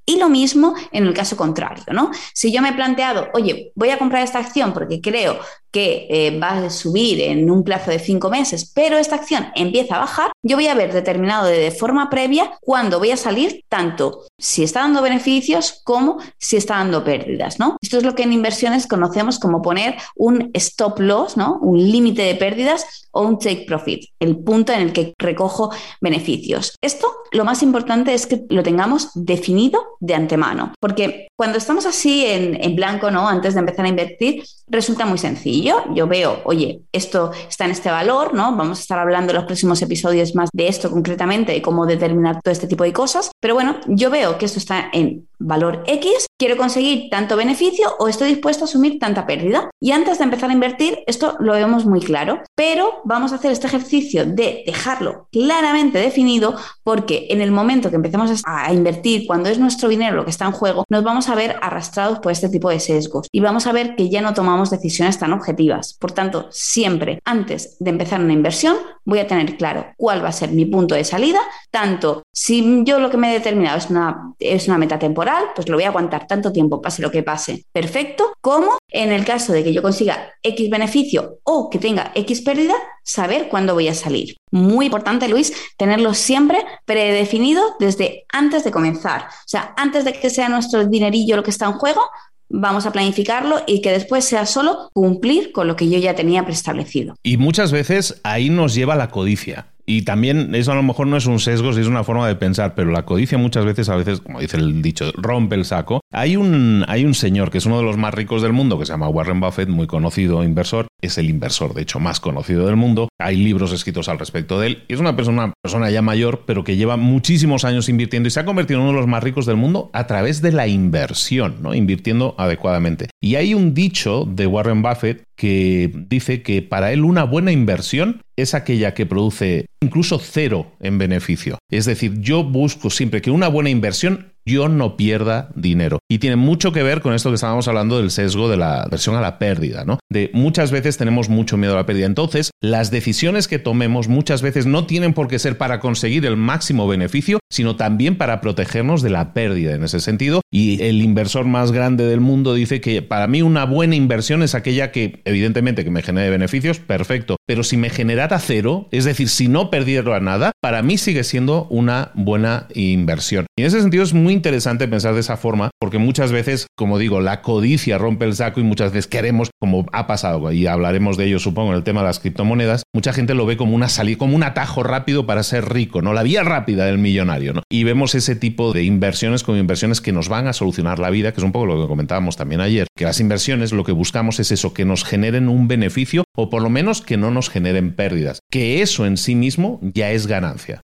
y 0.05 0.17
lo 0.17 0.29
mismo 0.29 0.75
en 0.91 1.05
el 1.05 1.13
caso 1.13 1.35
contrario, 1.35 1.83
¿no? 1.91 2.11
Si 2.33 2.51
yo 2.51 2.61
me 2.61 2.69
he 2.69 2.73
planteado, 2.73 3.29
oye, 3.33 3.71
voy 3.75 3.89
a 3.89 3.97
comprar 3.97 4.23
esta 4.23 4.39
acción 4.39 4.73
porque 4.73 5.01
creo 5.01 5.39
que 5.71 6.07
eh, 6.09 6.39
va 6.39 6.51
a 6.51 6.69
subir 6.69 7.19
en 7.19 7.51
un 7.51 7.63
plazo 7.63 7.91
de 7.91 7.99
cinco 7.99 8.29
meses, 8.29 8.71
pero 8.73 8.97
esta 8.97 9.15
acción 9.15 9.47
empieza 9.55 9.95
a 9.95 9.99
bajar, 9.99 10.31
yo 10.41 10.55
voy 10.55 10.67
a 10.67 10.71
haber 10.71 10.93
determinado 10.93 11.47
de 11.47 11.69
forma 11.71 12.09
previa 12.09 12.57
cuándo 12.61 12.99
voy 12.99 13.11
a 13.11 13.17
salir, 13.17 13.65
tanto 13.67 14.21
si 14.37 14.63
está 14.63 14.81
dando 14.81 15.01
beneficios 15.01 15.81
como 15.83 16.17
si 16.37 16.57
está 16.57 16.75
dando 16.75 17.03
pérdidas, 17.03 17.59
¿no? 17.59 17.77
Esto 17.81 17.97
es 17.97 18.03
lo 18.03 18.15
que 18.15 18.23
en 18.23 18.33
inversiones 18.33 18.87
conocemos 18.87 19.39
como 19.39 19.61
poner 19.61 19.95
un 20.15 20.51
stop 20.53 20.99
loss, 20.99 21.37
¿no? 21.37 21.59
Un 21.61 21.77
límite 21.77 22.23
de 22.23 22.35
pérdidas 22.35 23.07
o 23.11 23.21
un 23.21 23.39
take 23.39 23.63
profit, 23.65 24.03
el 24.19 24.37
punto 24.37 24.73
en 24.73 24.81
el 24.81 24.93
que 24.93 25.13
recojo 25.17 25.71
beneficios. 26.01 26.75
Esto, 26.81 27.07
lo 27.31 27.45
más 27.45 27.63
importante 27.63 28.13
es 28.13 28.27
que 28.27 28.43
lo 28.49 28.61
tengamos 28.61 29.11
definido 29.13 29.97
de 30.01 30.15
antemano, 30.15 30.73
porque 30.81 31.29
cuando 31.37 31.57
estamos 31.57 31.85
así 31.85 32.25
en, 32.25 32.75
blanco, 32.75 33.11
¿no? 33.11 33.27
Antes 33.27 33.53
de 33.53 33.61
empezar 33.61 33.85
a 33.85 33.89
invertir, 33.89 34.43
resulta 34.67 35.05
muy 35.05 35.17
sencillo. 35.17 35.83
Yo 35.93 36.07
veo, 36.07 36.41
oye, 36.45 36.81
esto 36.91 37.31
está 37.47 37.65
en 37.65 37.71
este 37.71 37.89
valor, 37.89 38.33
¿no? 38.33 38.55
Vamos 38.55 38.79
a 38.79 38.81
estar 38.81 38.99
hablando 38.99 39.31
en 39.31 39.37
los 39.37 39.45
próximos 39.45 39.81
episodios 39.81 40.35
más 40.35 40.49
de 40.53 40.67
esto 40.67 40.89
concretamente, 40.89 41.51
de 41.51 41.61
cómo 41.61 41.85
determinar 41.85 42.41
todo 42.41 42.51
este 42.51 42.67
tipo 42.67 42.83
de 42.83 42.93
cosas. 42.93 43.31
Pero 43.39 43.53
bueno, 43.53 43.77
yo 43.87 44.09
veo 44.09 44.24
que 44.37 44.45
esto 44.45 44.59
está 44.59 44.89
en 44.91 45.27
valor 45.39 45.83
X, 45.87 46.27
quiero 46.37 46.57
conseguir 46.57 47.09
tanto 47.09 47.37
beneficio 47.37 47.95
o 47.99 48.07
estoy 48.07 48.29
dispuesto 48.29 48.63
a 48.63 48.67
asumir 48.67 48.99
tanta 48.99 49.25
pérdida. 49.25 49.69
Y 49.81 49.91
antes 49.91 50.17
de 50.17 50.23
empezar 50.23 50.49
a 50.49 50.53
invertir, 50.53 50.99
esto 51.07 51.37
lo 51.39 51.53
vemos 51.53 51.85
muy 51.85 51.99
claro, 51.99 52.41
pero 52.55 53.01
vamos 53.03 53.31
a 53.31 53.35
hacer 53.35 53.51
este 53.51 53.67
ejercicio 53.67 54.25
de 54.25 54.63
dejarlo 54.65 55.27
claramente 55.31 55.99
definido 55.99 56.55
porque 56.83 57.27
en 57.29 57.41
el 57.41 57.51
momento 57.51 57.89
que 57.89 57.95
empecemos 57.95 58.41
a 58.45 58.73
invertir, 58.73 59.25
cuando 59.27 59.49
es 59.49 59.59
nuestro 59.59 59.89
dinero 59.89 60.15
lo 60.15 60.25
que 60.25 60.31
está 60.31 60.45
en 60.45 60.51
juego, 60.51 60.83
nos 60.89 61.03
vamos 61.03 61.29
a 61.29 61.35
ver 61.35 61.55
arrastrados 61.61 62.19
por 62.19 62.31
este 62.31 62.49
tipo 62.49 62.69
de 62.69 62.79
sesgos 62.79 63.27
y 63.31 63.39
vamos 63.39 63.67
a 63.67 63.71
ver 63.71 63.95
que 63.95 64.09
ya 64.09 64.21
no 64.21 64.33
tomamos 64.33 64.69
decisiones 64.69 65.19
tan 65.19 65.33
objetivas. 65.33 65.93
Por 65.93 66.11
tanto, 66.11 66.47
siempre 66.51 67.19
antes 67.25 67.77
de 67.79 67.89
empezar 67.89 68.19
una 68.19 68.33
inversión, 68.33 68.77
voy 69.05 69.19
a 69.19 69.27
tener 69.27 69.57
claro 69.57 69.87
cuál 69.97 70.23
va 70.23 70.29
a 70.29 70.33
ser 70.33 70.51
mi 70.51 70.65
punto 70.65 70.95
de 70.95 71.03
salida, 71.03 71.39
tanto 71.71 72.23
si 72.33 72.83
yo 72.83 72.99
lo 72.99 73.09
que 73.09 73.17
me 73.17 73.29
he 73.29 73.33
determinado 73.33 73.77
es 73.77 73.89
una, 73.89 74.33
es 74.39 74.67
una 74.67 74.77
meta 74.77 74.99
temporal, 74.99 75.24
pues 75.55 75.69
lo 75.69 75.77
voy 75.77 75.83
a 75.83 75.89
aguantar 75.89 76.27
tanto 76.27 76.51
tiempo, 76.51 76.81
pase 76.81 77.01
lo 77.01 77.11
que 77.11 77.23
pase, 77.23 77.65
perfecto, 77.71 78.33
como 78.41 78.77
en 78.89 79.11
el 79.11 79.25
caso 79.25 79.53
de 79.53 79.63
que 79.63 79.73
yo 79.73 79.81
consiga 79.81 80.33
X 80.43 80.69
beneficio 80.69 81.39
o 81.43 81.69
que 81.69 81.79
tenga 81.79 82.11
X 82.15 82.41
pérdida, 82.41 82.75
saber 83.03 83.47
cuándo 83.49 83.73
voy 83.73 83.87
a 83.87 83.93
salir. 83.93 84.37
Muy 84.51 84.85
importante, 84.85 85.27
Luis, 85.27 85.53
tenerlo 85.77 86.13
siempre 86.13 86.63
predefinido 86.85 87.75
desde 87.79 88.25
antes 88.31 88.63
de 88.63 88.71
comenzar. 88.71 89.21
O 89.23 89.47
sea, 89.47 89.73
antes 89.77 90.05
de 90.05 90.13
que 90.13 90.29
sea 90.29 90.49
nuestro 90.49 90.85
dinerillo 90.85 91.35
lo 91.35 91.43
que 91.43 91.51
está 91.51 91.65
en 91.65 91.73
juego, 91.73 92.01
vamos 92.49 92.85
a 92.85 92.91
planificarlo 92.91 93.61
y 93.67 93.81
que 93.81 93.91
después 93.91 94.25
sea 94.25 94.45
solo 94.45 94.89
cumplir 94.93 95.51
con 95.51 95.67
lo 95.67 95.75
que 95.75 95.89
yo 95.89 95.97
ya 95.97 96.15
tenía 96.15 96.45
preestablecido. 96.45 97.15
Y 97.23 97.37
muchas 97.37 97.71
veces 97.71 98.19
ahí 98.23 98.49
nos 98.49 98.73
lleva 98.73 98.95
la 98.95 99.09
codicia. 99.09 99.67
Y 99.85 100.01
también 100.01 100.53
eso 100.55 100.71
a 100.71 100.75
lo 100.75 100.83
mejor 100.83 101.07
no 101.07 101.17
es 101.17 101.25
un 101.25 101.39
sesgo, 101.39 101.73
si 101.73 101.81
es 101.81 101.87
una 101.87 102.03
forma 102.03 102.27
de 102.27 102.35
pensar, 102.35 102.73
pero 102.75 102.91
la 102.91 103.05
codicia 103.05 103.37
muchas 103.37 103.65
veces, 103.65 103.89
a 103.89 103.95
veces, 103.95 104.21
como 104.21 104.39
dice 104.39 104.57
el 104.57 104.81
dicho, 104.81 105.11
rompe 105.15 105.55
el 105.55 105.65
saco. 105.65 106.01
Hay 106.11 106.35
un, 106.35 106.83
hay 106.87 107.05
un 107.05 107.13
señor 107.13 107.51
que 107.51 107.59
es 107.59 107.65
uno 107.65 107.77
de 107.77 107.83
los 107.83 107.97
más 107.97 108.13
ricos 108.13 108.41
del 108.41 108.53
mundo, 108.53 108.79
que 108.79 108.85
se 108.85 108.93
llama 108.93 109.09
Warren 109.09 109.39
Buffett, 109.39 109.69
muy 109.69 109.87
conocido 109.87 110.43
inversor, 110.43 110.87
es 111.01 111.17
el 111.17 111.29
inversor, 111.29 111.73
de 111.73 111.83
hecho, 111.83 111.99
más 111.99 112.19
conocido 112.19 112.65
del 112.65 112.75
mundo. 112.75 113.09
Hay 113.19 113.37
libros 113.37 113.71
escritos 113.71 114.09
al 114.09 114.19
respecto 114.19 114.59
de 114.59 114.67
él. 114.67 114.83
Es 114.87 114.99
una 114.99 115.15
persona, 115.15 115.45
una 115.45 115.53
persona 115.61 115.89
ya 115.91 116.01
mayor, 116.01 116.43
pero 116.45 116.63
que 116.63 116.77
lleva 116.77 116.97
muchísimos 116.97 117.65
años 117.65 117.89
invirtiendo 117.89 118.27
y 118.27 118.31
se 118.31 118.39
ha 118.39 118.45
convertido 118.45 118.79
en 118.79 118.83
uno 118.85 118.93
de 118.93 118.99
los 118.99 119.07
más 119.07 119.23
ricos 119.23 119.45
del 119.45 119.57
mundo 119.57 119.89
a 119.93 120.07
través 120.07 120.41
de 120.41 120.51
la 120.51 120.67
inversión, 120.67 121.57
¿no? 121.61 121.73
Invirtiendo 121.73 122.35
adecuadamente. 122.37 123.09
Y 123.21 123.35
hay 123.35 123.53
un 123.53 123.73
dicho 123.73 124.25
de 124.25 124.47
Warren 124.47 124.81
Buffett 124.81 125.23
que 125.35 125.91
dice 125.93 126.41
que 126.41 126.61
para 126.61 126.91
él 126.93 127.03
una 127.03 127.23
buena 127.23 127.51
inversión 127.51 128.21
es 128.37 128.53
aquella 128.53 128.93
que 128.93 129.05
produce 129.05 129.67
incluso 129.81 130.19
cero 130.19 130.73
en 130.79 130.97
beneficio. 130.97 131.57
Es 131.69 131.85
decir, 131.85 132.19
yo 132.19 132.43
busco 132.43 132.89
siempre 132.89 133.21
que 133.21 133.31
una 133.31 133.47
buena 133.47 133.69
inversión 133.69 134.34
yo 134.45 134.69
no 134.69 134.97
pierda 134.97 135.49
dinero. 135.55 135.99
Y 136.09 136.19
tiene 136.19 136.35
mucho 136.35 136.71
que 136.71 136.83
ver 136.83 137.01
con 137.01 137.13
esto 137.13 137.29
que 137.29 137.35
estábamos 137.35 137.67
hablando 137.67 137.97
del 137.97 138.11
sesgo 138.11 138.49
de 138.49 138.57
la 138.57 138.87
versión 138.89 139.15
a 139.15 139.21
la 139.21 139.39
pérdida, 139.39 139.85
¿no? 139.85 139.99
De 140.09 140.29
muchas 140.33 140.71
veces 140.71 140.97
tenemos 140.97 141.29
mucho 141.29 141.57
miedo 141.57 141.73
a 141.73 141.77
la 141.77 141.85
pérdida. 141.85 142.05
Entonces, 142.05 142.51
las 142.61 142.91
decisiones 142.91 143.47
que 143.47 143.59
tomemos 143.59 144.07
muchas 144.07 144.41
veces 144.41 144.65
no 144.65 144.85
tienen 144.85 145.13
por 145.13 145.27
qué 145.27 145.39
ser 145.39 145.57
para 145.57 145.79
conseguir 145.79 146.25
el 146.25 146.37
máximo 146.37 146.87
beneficio, 146.87 147.39
sino 147.51 147.75
también 147.75 148.17
para 148.17 148.41
protegernos 148.41 149.01
de 149.01 149.09
la 149.09 149.33
pérdida 149.33 149.73
en 149.73 149.83
ese 149.83 149.99
sentido. 149.99 150.41
Y 150.51 150.81
el 150.83 151.01
inversor 151.01 151.45
más 151.45 151.71
grande 151.71 152.05
del 152.05 152.21
mundo 152.21 152.53
dice 152.53 152.81
que 152.81 153.01
para 153.01 153.27
mí 153.27 153.41
una 153.41 153.65
buena 153.65 153.95
inversión 153.95 154.43
es 154.43 154.55
aquella 154.55 154.91
que, 154.91 155.21
evidentemente, 155.25 155.83
que 155.83 155.91
me 155.91 156.03
genere 156.03 156.29
beneficios, 156.29 156.79
perfecto. 156.79 157.37
Pero 157.47 157.63
si 157.63 157.77
me 157.77 157.89
generara 157.89 158.39
cero, 158.39 158.87
es 158.91 159.05
decir, 159.05 159.29
si 159.29 159.47
no 159.47 159.69
perdiera 159.69 160.19
nada, 160.19 160.51
para 160.61 160.81
mí 160.81 160.97
sigue 160.97 161.23
siendo 161.23 161.67
una 161.69 162.11
buena 162.13 162.67
inversión. 162.73 163.45
Y 163.57 163.61
en 163.61 163.67
ese 163.67 163.81
sentido 163.81 164.03
es 164.03 164.13
muy 164.13 164.34
interesante 164.35 164.87
pensar 164.87 165.13
de 165.13 165.21
esa 165.21 165.37
forma, 165.37 165.71
porque 165.79 165.97
muchas 165.97 166.31
veces, 166.31 166.67
como 166.77 166.99
digo, 166.99 167.21
la 167.21 167.41
codicia 167.41 167.97
rompe 167.97 168.25
el 168.25 168.35
saco 168.35 168.59
y 168.59 168.63
muchas 168.63 168.91
veces 168.91 169.07
queremos, 169.07 169.49
como 169.59 169.85
ha 169.91 170.05
pasado, 170.05 170.51
y 170.51 170.67
hablaremos 170.67 171.17
de 171.17 171.25
ello, 171.25 171.39
supongo, 171.39 171.71
en 171.71 171.77
el 171.77 171.83
tema 171.83 172.01
de 172.01 172.07
las 172.07 172.19
criptomonedas, 172.19 172.83
mucha 172.93 173.13
gente 173.13 173.33
lo 173.33 173.45
ve 173.45 173.57
como 173.57 173.75
una 173.75 173.89
salida, 173.89 174.17
como 174.17 174.35
un 174.35 174.43
atajo 174.43 174.83
rápido 174.83 175.25
para 175.25 175.43
ser 175.43 175.69
rico, 175.69 176.01
¿no? 176.01 176.13
La 176.13 176.23
vía 176.23 176.43
rápida 176.43 176.85
del 176.85 176.97
millonario, 176.97 177.53
¿no? 177.53 177.63
Y 177.71 177.83
vemos 177.83 178.15
ese 178.15 178.35
tipo 178.35 178.73
de 178.73 178.83
inversiones 178.83 179.43
como 179.43 179.57
inversiones 179.57 180.01
que 180.01 180.11
nos 180.11 180.29
van 180.29 180.47
a 180.47 180.53
solucionar 180.53 180.99
la 180.99 181.09
vida, 181.09 181.31
que 181.31 181.39
es 181.39 181.43
un 181.43 181.51
poco 181.51 181.65
lo 181.65 181.81
que 181.81 181.87
comentábamos 181.87 182.35
también 182.35 182.61
ayer, 182.61 182.87
que 182.95 183.05
las 183.05 183.19
inversiones 183.19 183.71
lo 183.71 183.83
que 183.83 183.91
buscamos 183.91 184.39
es 184.39 184.51
eso, 184.51 184.73
que 184.73 184.85
nos 184.85 185.03
generen 185.03 185.49
un 185.49 185.67
beneficio 185.67 186.23
o 186.35 186.49
por 186.49 186.61
lo 186.61 186.69
menos 186.69 187.01
que 187.01 187.17
no 187.17 187.31
nos 187.31 187.49
generen 187.49 187.95
pérdidas, 187.95 188.39
que 188.51 188.81
eso 188.81 189.05
en 189.05 189.17
sí 189.17 189.35
mismo 189.35 189.79
ya 189.81 190.11
es 190.11 190.27
ganancia. 190.27 190.81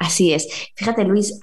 Así 0.00 0.32
es. 0.32 0.48
Fíjate, 0.76 1.04
Luis, 1.04 1.38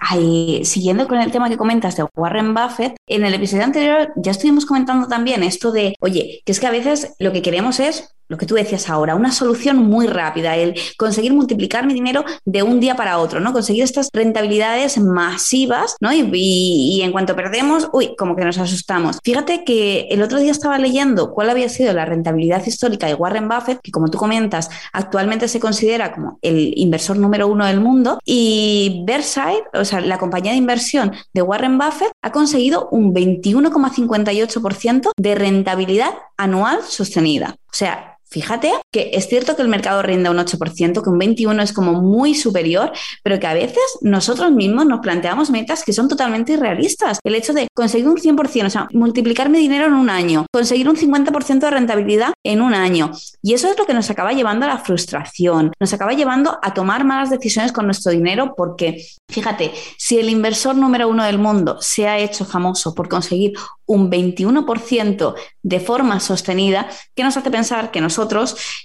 siguiendo 0.63 1.07
con 1.07 1.19
el 1.19 1.31
tema 1.31 1.47
que 1.47 1.57
comentas 1.57 1.95
de 1.95 2.05
Warren 2.15 2.55
Buffett, 2.55 2.95
en 3.05 3.23
el 3.23 3.35
episodio 3.35 3.63
anterior 3.63 4.11
ya 4.15 4.31
estuvimos 4.31 4.65
comentando 4.65 5.07
también 5.07 5.43
esto 5.43 5.71
de, 5.71 5.93
oye, 6.01 6.41
que 6.43 6.51
es 6.51 6.59
que 6.59 6.65
a 6.65 6.71
veces 6.71 7.13
lo 7.19 7.31
que 7.31 7.43
queremos 7.43 7.79
es 7.79 8.16
lo 8.27 8.37
que 8.37 8.45
tú 8.45 8.55
decías 8.55 8.89
ahora, 8.89 9.15
una 9.15 9.31
solución 9.31 9.77
muy 9.77 10.07
rápida, 10.07 10.55
el 10.55 10.75
conseguir 10.97 11.33
multiplicar 11.33 11.85
mi 11.85 11.93
dinero 11.93 12.25
de 12.45 12.63
un 12.63 12.79
día 12.79 12.95
para 12.95 13.19
otro, 13.19 13.39
¿no? 13.39 13.53
Conseguir 13.53 13.83
estas 13.83 14.09
rentabilidades 14.13 14.97
masivas, 14.97 15.95
¿no? 15.99 16.09
Y, 16.13 17.01
en 17.03 17.11
cuanto 17.11 17.35
perdemos, 17.35 17.89
uy, 17.93 18.15
como 18.17 18.35
que 18.35 18.43
nos 18.43 18.57
asustamos. 18.57 19.19
Fíjate 19.23 19.63
que 19.63 20.07
el 20.09 20.21
otro 20.21 20.39
día 20.39 20.51
estaba 20.51 20.77
leyendo 20.77 21.31
cuál 21.31 21.49
había 21.49 21.69
sido 21.69 21.93
la 21.93 22.05
rentabilidad 22.05 22.65
histórica 22.65 23.07
de 23.07 23.13
Warren 23.13 23.47
Buffett, 23.47 23.79
que 23.81 23.91
como 23.91 24.09
tú 24.09 24.17
comentas, 24.17 24.69
actualmente 24.93 25.47
se 25.47 25.59
considera 25.59 26.13
como 26.13 26.39
el 26.41 26.73
inversor 26.75 27.17
número 27.17 27.47
uno 27.47 27.65
del 27.65 27.79
mundo, 27.79 28.19
y 28.25 29.03
Versailles, 29.05 29.63
o 29.73 29.85
sea, 29.85 30.01
la 30.01 30.17
compañía 30.17 30.51
de 30.51 30.57
inversión 30.57 31.13
de 31.33 31.41
Warren 31.41 31.77
Buffett, 31.77 32.11
ha 32.21 32.31
conseguido 32.31 32.89
un 32.91 33.13
21,58% 33.13 35.11
de 35.17 35.35
rentabilidad 35.35 36.13
anual 36.37 36.81
sostenida. 36.83 37.55
O 37.67 37.73
sea, 37.73 38.16
Fíjate 38.29 38.73
que 38.91 39.11
es 39.13 39.27
cierto 39.27 39.55
que 39.55 39.61
el 39.61 39.67
mercado 39.69 40.01
rinde 40.01 40.29
un 40.29 40.37
8%, 40.37 41.01
que 41.01 41.09
un 41.09 41.19
21% 41.19 41.61
es 41.61 41.71
como 41.71 41.93
muy 42.01 42.35
superior, 42.35 42.91
pero 43.23 43.39
que 43.39 43.47
a 43.47 43.53
veces 43.53 43.83
nosotros 44.01 44.51
mismos 44.51 44.85
nos 44.85 44.99
planteamos 44.99 45.49
metas 45.49 45.83
que 45.83 45.93
son 45.93 46.09
totalmente 46.09 46.53
irrealistas. 46.53 47.19
El 47.23 47.35
hecho 47.35 47.53
de 47.53 47.67
conseguir 47.73 48.07
un 48.07 48.17
100%, 48.17 48.65
o 48.65 48.69
sea, 48.69 48.87
multiplicar 48.91 49.49
mi 49.49 49.59
dinero 49.59 49.85
en 49.85 49.93
un 49.93 50.09
año, 50.09 50.45
conseguir 50.51 50.89
un 50.89 50.97
50% 50.97 51.59
de 51.59 51.71
rentabilidad 51.71 52.33
en 52.43 52.61
un 52.61 52.73
año. 52.73 53.11
Y 53.41 53.53
eso 53.53 53.69
es 53.69 53.77
lo 53.77 53.85
que 53.85 53.93
nos 53.93 54.09
acaba 54.09 54.33
llevando 54.33 54.65
a 54.65 54.69
la 54.69 54.79
frustración, 54.79 55.71
nos 55.79 55.93
acaba 55.93 56.11
llevando 56.13 56.59
a 56.61 56.73
tomar 56.73 57.05
malas 57.05 57.29
decisiones 57.29 57.71
con 57.71 57.85
nuestro 57.85 58.11
dinero 58.11 58.55
porque, 58.57 59.05
fíjate, 59.29 59.71
si 59.97 60.19
el 60.19 60.29
inversor 60.29 60.75
número 60.75 61.07
uno 61.07 61.23
del 61.23 61.37
mundo 61.37 61.77
se 61.79 62.07
ha 62.07 62.17
hecho 62.17 62.43
famoso 62.43 62.93
por 62.93 63.07
conseguir 63.07 63.53
un 63.85 64.11
21% 64.11 65.35
de 65.63 65.79
forma 65.79 66.19
sostenida, 66.19 66.87
que 67.15 67.23
nos 67.23 67.37
hace 67.37 67.49
pensar 67.49 67.89
que 67.89 68.01
nosotros, 68.01 68.16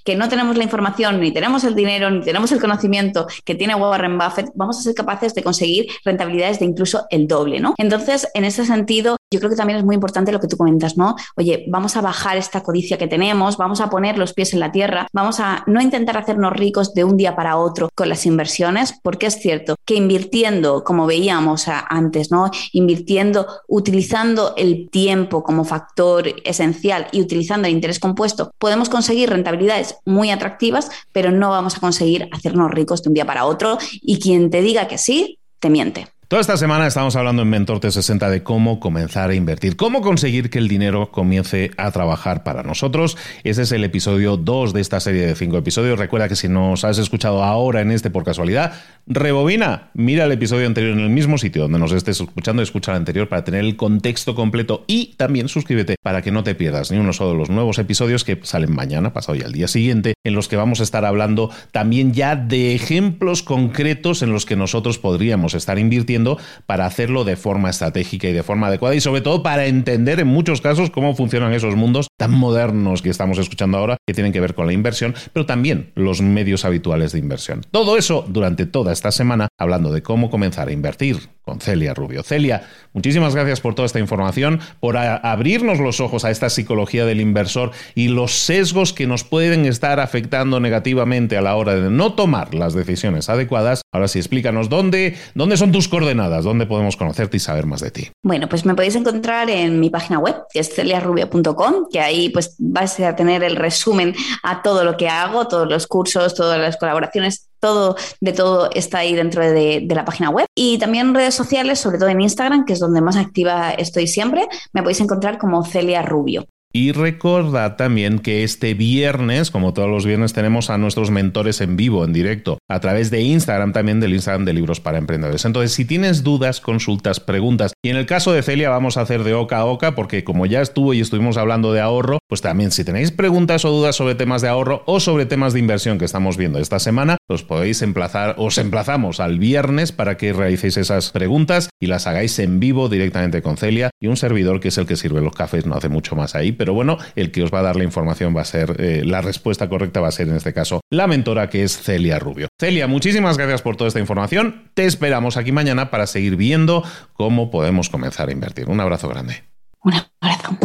que 0.05 0.17
no 0.17 0.29
tenemos 0.29 0.57
la 0.57 0.65
información, 0.65 1.21
ni 1.21 1.33
tenemos 1.33 1.65
el 1.65 1.75
dinero, 1.75 2.11
ni 2.11 2.21
tenemos 2.21 2.53
el 2.53 2.61
conocimiento 2.61 3.27
que 3.45 3.55
tiene 3.55 3.75
Warren 3.75 4.19
Buffett, 4.19 4.51
vamos 4.55 4.79
a 4.79 4.83
ser 4.83 4.95
capaces 4.95 5.35
de 5.35 5.43
conseguir 5.43 5.87
rentabilidades 6.05 6.59
de 6.59 6.67
incluso 6.67 7.07
el 7.11 7.27
doble, 7.27 7.61
¿no? 7.61 7.75
Entonces, 7.79 8.29
en 8.35 8.45
ese 8.45 8.67
sentido, 8.67 9.17
yo 9.33 9.41
creo 9.41 9.51
que 9.51 9.57
también 9.57 9.79
es 9.79 9.85
muy 9.85 9.95
importante 9.95 10.31
lo 10.31 10.39
que 10.39 10.47
tú 10.47 10.57
comentas, 10.57 10.97
¿no? 10.97 11.17
Oye, 11.37 11.65
vamos 11.69 11.97
a 11.97 12.01
bajar 12.01 12.37
esta 12.37 12.63
codicia 12.63 12.99
que 12.99 13.09
tenemos, 13.09 13.57
vamos 13.57 13.81
a 13.81 13.89
poner 13.89 14.19
los 14.19 14.35
pies 14.35 14.53
en 14.53 14.61
la 14.61 14.71
tierra, 14.71 15.09
vamos 15.13 15.41
a 15.41 15.65
no 15.67 15.81
intentar 15.81 16.17
hacernos 16.17 16.53
ricos 16.53 16.95
de 16.95 17.05
un 17.05 17.17
día 17.17 17.35
para 17.35 17.57
otro 17.57 17.89
con 17.95 18.09
las 18.09 18.27
inversiones, 18.27 18.95
porque 19.03 19.27
es 19.27 19.41
cierto 19.41 19.77
que 19.85 19.95
invirtiendo, 19.95 20.85
como 20.85 21.07
veíamos 21.07 21.67
antes, 21.69 22.31
¿no? 22.31 22.51
Invirtiendo, 22.73 23.47
utilizando 23.67 24.55
el 24.57 24.91
tiempo 24.91 25.43
como 25.43 25.65
factor 25.65 26.29
esencial 26.45 27.07
y 27.13 27.23
utilizando 27.23 27.67
el 27.67 27.75
interés 27.75 27.99
compuesto, 27.99 28.53
podemos 28.59 28.89
conseguir 28.89 29.31
rentabilidades 29.31 29.97
muy 30.05 30.31
atractivas, 30.31 30.91
pero 31.13 31.31
no 31.31 31.51
vamos 31.51 31.77
a 31.77 31.81
conseguir 31.81 32.29
hacernos 32.33 32.71
ricos 32.71 33.03
de 33.03 33.09
un 33.09 33.15
día 33.15 33.27
para 33.27 33.47
otro. 33.47 33.79
Y 34.01 34.19
quien 34.19 34.51
te 34.51 34.61
diga 34.61 34.89
que 34.89 34.99
sí, 34.99 35.39
te 35.59 35.71
miente. 35.71 36.12
Toda 36.33 36.41
esta 36.41 36.57
semana 36.57 36.87
estamos 36.87 37.15
hablando 37.15 37.43
en 37.43 37.51
Mentor 37.51 37.79
T60 37.79 38.31
de 38.31 38.43
cómo 38.43 38.81
comenzar 38.81 39.29
a 39.29 39.35
invertir, 39.35 39.77
cómo 39.77 40.01
conseguir 40.01 40.49
que 40.49 40.57
el 40.57 40.67
dinero 40.67 41.11
comience 41.11 41.73
a 41.77 41.91
trabajar 41.91 42.43
para 42.43 42.63
nosotros. 42.63 43.19
Ese 43.45 43.61
es 43.61 43.73
el 43.73 43.85
episodio 43.85 44.39
2 44.39 44.73
de 44.73 44.81
esta 44.81 44.99
serie 45.01 45.27
de 45.27 45.35
5 45.35 45.59
episodios. 45.59 45.99
Recuerda 45.99 46.31
que 46.31 46.37
si 46.37 46.49
nos 46.49 46.85
has 46.85 46.97
escuchado 46.97 47.45
ahora 47.45 47.83
en 47.83 47.91
este 47.91 48.09
por 48.09 48.25
casualidad, 48.25 48.73
rebobina, 49.07 49.91
mira 49.93 50.25
el 50.25 50.33
episodio 50.33 50.67
anterior 50.67 50.95
en 50.95 51.01
el 51.01 51.11
mismo 51.11 51.37
sitio 51.37 51.65
donde 51.65 51.79
nos 51.79 51.93
estés 51.93 52.19
escuchando, 52.19 52.63
escucha 52.63 52.93
el 52.93 52.97
anterior 52.97 53.29
para 53.29 53.45
tener 53.45 53.61
el 53.61 53.77
contexto 53.77 54.35
completo 54.35 54.85
y 54.87 55.15
también 55.19 55.49
suscríbete 55.49 55.97
para 56.03 56.23
que 56.23 56.31
no 56.31 56.45
te 56.45 56.55
pierdas 56.55 56.91
ni 56.91 56.97
uno 56.97 57.13
solo 57.13 57.33
de 57.33 57.37
los 57.37 57.51
nuevos 57.51 57.79
episodios 57.79 58.25
que 58.25 58.41
salen 58.43 58.75
mañana, 58.75 59.13
pasado 59.13 59.37
y 59.37 59.43
al 59.43 59.53
día 59.53 59.69
siguiente, 59.69 60.15
en 60.25 60.35
los 60.35 60.49
que 60.49 60.57
vamos 60.57 60.81
a 60.81 60.85
estar 60.85 61.05
hablando 61.05 61.51
también 61.73 62.15
ya 62.15 62.37
de 62.37 62.75
ejemplos 62.75 63.43
concretos 63.43 64.23
en 64.23 64.33
los 64.33 64.47
que 64.47 64.57
nosotros 64.57 64.99
podríamos 64.99 65.53
estar 65.53 65.79
invirtiendo 65.79 66.22
para 66.67 66.87
hacerlo 66.87 67.25
de 67.25 67.37
forma 67.37 67.71
estratégica 67.71 68.29
y 68.29 68.33
de 68.33 68.43
forma 68.43 68.69
adecuada 68.69 68.95
y 68.95 69.01
sobre 69.01 69.21
todo 69.21 69.43
para 69.43 69.67
entender 69.67 70.21
en 70.21 70.29
muchos 70.29 70.61
casos 70.61 70.91
cómo 70.91 71.15
funcionan 71.15 71.53
esos 71.53 71.77
mundos 71.77 72.09
tan 72.19 72.33
modernos 72.33 73.03
que 73.03 73.11
estamos 73.11 73.39
escuchando 73.39 73.79
ahora 73.79 73.97
que 74.07 74.15
tienen 74.15 74.33
que 74.33 74.41
ver 74.41 74.55
con 74.55 74.67
la 74.67 74.73
inversión, 74.73 75.15
pero 75.33 75.47
también 75.47 75.91
los 75.95 76.21
medios 76.23 76.65
habituales 76.65 77.13
de 77.13 77.19
inversión. 77.19 77.63
Todo 77.71 77.97
eso 77.97 78.25
durante 78.29 78.67
toda 78.67 78.93
esta 78.93 79.13
semana 79.13 79.49
hablando 79.59 79.93
de 79.93 80.03
cómo 80.03 80.31
comenzar 80.31 80.69
a 80.69 80.73
invertir 80.73 81.31
con 81.43 81.61
Celia 81.61 81.93
Rubio. 81.93 82.23
Celia, 82.23 82.69
muchísimas 82.93 83.35
gracias 83.35 83.61
por 83.61 83.75
toda 83.75 83.87
esta 83.87 83.99
información, 83.99 84.61
por 84.81 84.97
abrirnos 84.97 85.81
los 85.81 86.01
ojos 86.01 86.25
a 86.25 86.31
esta 86.31 86.49
psicología 86.51 87.05
del 87.05 87.21
inversor 87.21 87.73
y 87.95 88.09
los 88.09 88.33
sesgos 88.33 88.93
que 88.93 89.09
nos 89.09 89.25
pueden 89.25 89.67
estar 89.67 89.99
afectando 89.99 90.61
negativamente 90.61 91.37
a 91.37 91.43
la 91.43 91.57
hora 91.57 91.75
de 91.75 91.91
no 91.91 92.13
tomar 92.13 92.55
las 92.55 92.75
decisiones 92.75 93.29
adecuadas. 93.29 93.83
Ahora 93.93 94.09
sí, 94.09 94.21
explícanos 94.21 94.69
dónde, 94.69 95.17
dónde 95.35 95.57
son 95.57 95.73
tus 95.73 95.89
coordenadas, 95.89 96.12
dónde 96.15 96.67
podemos 96.67 96.97
conocerte 96.97 97.37
y 97.37 97.41
saber 97.41 97.67
más 97.67 97.81
de 97.81 97.91
ti. 97.91 98.11
Bueno, 98.25 98.49
pues 98.49 98.65
me 98.65 98.75
podéis 98.75 98.95
encontrar 98.97 99.51
en 99.51 99.81
mi 99.81 99.91
página 99.91 100.19
web, 100.19 100.37
que 100.53 100.61
es 100.61 100.75
celiarubio.com, 100.75 101.89
que 101.91 102.01
ahí 102.01 102.29
pues 102.29 102.55
vais 102.59 102.99
a 103.01 103.17
tener 103.17 103.43
el 103.43 103.57
resumen 103.57 104.15
a 104.43 104.63
todo 104.63 104.85
lo 104.85 104.97
que 104.97 105.09
hago, 105.09 105.49
todos 105.49 105.69
los 105.69 105.87
cursos, 105.87 106.35
todas 106.35 106.59
las 106.59 106.77
colaboraciones, 106.77 107.49
todo 107.61 107.97
de 108.21 108.33
todo 108.33 108.71
está 108.73 108.99
ahí 108.99 109.15
dentro 109.15 109.43
de, 109.43 109.83
de, 109.85 109.95
la 109.95 110.05
página 110.05 110.31
web. 110.31 110.47
Y 110.57 110.79
también 110.79 111.15
redes 111.15 111.35
sociales, 111.35 111.79
sobre 111.79 111.99
todo 111.99 112.09
en 112.09 112.21
Instagram, 112.21 112.65
que 112.65 112.73
es 112.73 112.81
donde 112.81 113.01
más 113.01 113.17
activa 113.17 113.71
estoy 113.71 114.07
siempre, 114.07 114.49
me 114.73 114.83
podéis 114.83 115.01
encontrar 115.01 115.39
como 115.39 115.65
Celia 115.65 116.03
Rubio. 116.03 116.47
Y 116.75 116.93
recordad 116.93 117.77
también 117.77 118.19
que 118.19 118.45
este 118.45 118.73
viernes, 118.73 119.51
como 119.51 119.75
todos 119.75 119.91
los 119.91 120.07
viernes, 120.07 120.33
tenemos 120.33 120.71
a 120.71 120.79
nuestros 120.79 121.11
mentores 121.11 121.61
en 121.61 121.77
vivo, 121.77 122.03
en 122.03 122.15
directo, 122.15 122.59
a 122.67 122.81
través 122.81 123.11
de 123.11 123.21
Instagram 123.21 123.73
también, 123.75 124.01
del 124.01 124.15
Instagram 124.15 124.47
de 124.47 124.55
Libros 124.55 124.81
para 124.81 124.97
Emprendedores. 124.97 125.45
Entonces, 125.45 125.73
si 125.73 125.85
tienes 125.85 126.23
dudas, 126.23 126.63
consultas, 126.63 127.21
preguntas, 127.21 127.75
y 127.83 127.91
en 127.91 127.97
el 127.97 128.07
caso 128.07 128.33
de 128.33 128.43
Celia 128.43 128.71
vamos 128.71 128.97
a 128.97 129.03
hacer 129.03 129.23
de 129.23 129.35
oca 129.35 129.59
a 129.59 129.67
oca, 129.67 129.95
porque 129.95 130.25
como 130.25 130.47
ya 130.47 130.63
estuvo 130.63 130.95
y 130.95 131.01
estuvimos 131.01 131.37
hablando 131.37 131.75
de 131.75 131.81
ahorro, 131.81 132.21
pues 132.27 132.41
también 132.41 132.71
si 132.71 132.85
tenéis 132.85 133.11
preguntas 133.11 133.67
o 133.67 133.71
dudas 133.71 133.97
sobre 133.97 134.15
temas 134.15 134.41
de 134.41 134.49
ahorro 134.49 134.83
o 134.87 134.99
sobre 134.99 135.27
temas 135.27 135.53
de 135.53 135.59
inversión 135.59 135.99
que 135.99 136.07
estamos 136.07 136.39
viendo 136.39 136.59
esta 136.59 136.79
semana, 136.79 137.19
os 137.29 137.43
podéis 137.43 137.83
emplazar, 137.83 138.37
os 138.39 138.57
emplazamos 138.57 139.21
al 139.21 139.39
viernes 139.39 139.93
para 139.93 140.17
que 140.17 140.33
realicéis 140.33 140.79
esas 140.79 141.11
preguntas 141.11 141.69
y 141.79 141.89
las 141.89 142.07
hagáis 142.07 142.39
en 142.39 142.61
vivo 142.61 142.89
directamente 142.89 143.43
con 143.43 143.59
Celia 143.59 143.91
y 144.01 144.07
un 144.07 144.17
servidor 144.17 144.61
que 144.61 144.69
es 144.69 144.79
el 144.79 144.87
que 144.87 144.97
sirve 144.97 145.21
los 145.21 145.35
cafés, 145.35 145.67
no 145.67 145.75
hace 145.75 145.91
mucho 145.91 146.17
más 146.17 146.35
ahí, 146.35 146.53
pero 146.63 146.75
bueno, 146.75 146.97
el 147.17 147.33
que 147.33 147.43
os 147.43 147.53
va 147.53 147.59
a 147.59 147.63
dar 147.63 147.75
la 147.75 147.83
información 147.83 148.37
va 148.37 148.43
a 148.43 148.45
ser, 148.45 148.77
eh, 148.79 149.03
la 149.05 149.21
respuesta 149.21 149.69
correcta 149.69 150.01
va 150.01 150.07
a 150.07 150.13
ser 150.13 150.29
en 150.29 150.37
este 150.37 150.53
caso 150.53 150.81
la 150.91 151.09
mentora 151.09 151.51
que 151.51 151.65
es 151.65 151.77
Celia 151.77 152.21
Rubio. 152.21 152.47
Celia, 152.57 152.87
muchísimas 152.87 153.37
gracias 153.37 153.63
por 153.63 153.75
toda 153.75 153.89
esta 153.89 153.99
información. 153.99 154.71
Te 154.75 154.87
esperamos 154.87 155.37
aquí 155.37 155.51
mañana 155.51 155.91
para 155.91 156.07
seguir 156.07 156.37
viendo 156.37 156.85
cómo 157.15 157.51
podemos 157.51 157.91
comenzar 157.91 158.29
a 158.29 158.33
invertir. 158.33 158.69
Un 158.69 158.79
abrazo 158.79 159.09
grande. 159.09 159.43
Un 159.83 159.95
abrazo. 160.21 160.57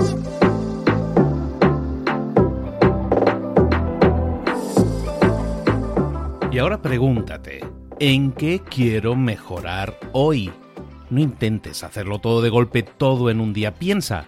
Y 6.52 6.60
ahora 6.60 6.80
pregúntate, 6.84 7.62
¿en 8.00 8.34
qué 8.34 8.62
quiero 8.70 9.16
mejorar 9.16 9.98
hoy? 10.12 10.52
No 11.10 11.20
intentes 11.22 11.84
hacerlo 11.84 12.20
todo 12.20 12.44
de 12.44 12.50
golpe, 12.50 12.84
todo 12.84 13.32
en 13.32 13.40
un 13.40 13.52
día. 13.52 13.74
Piensa, 13.74 14.28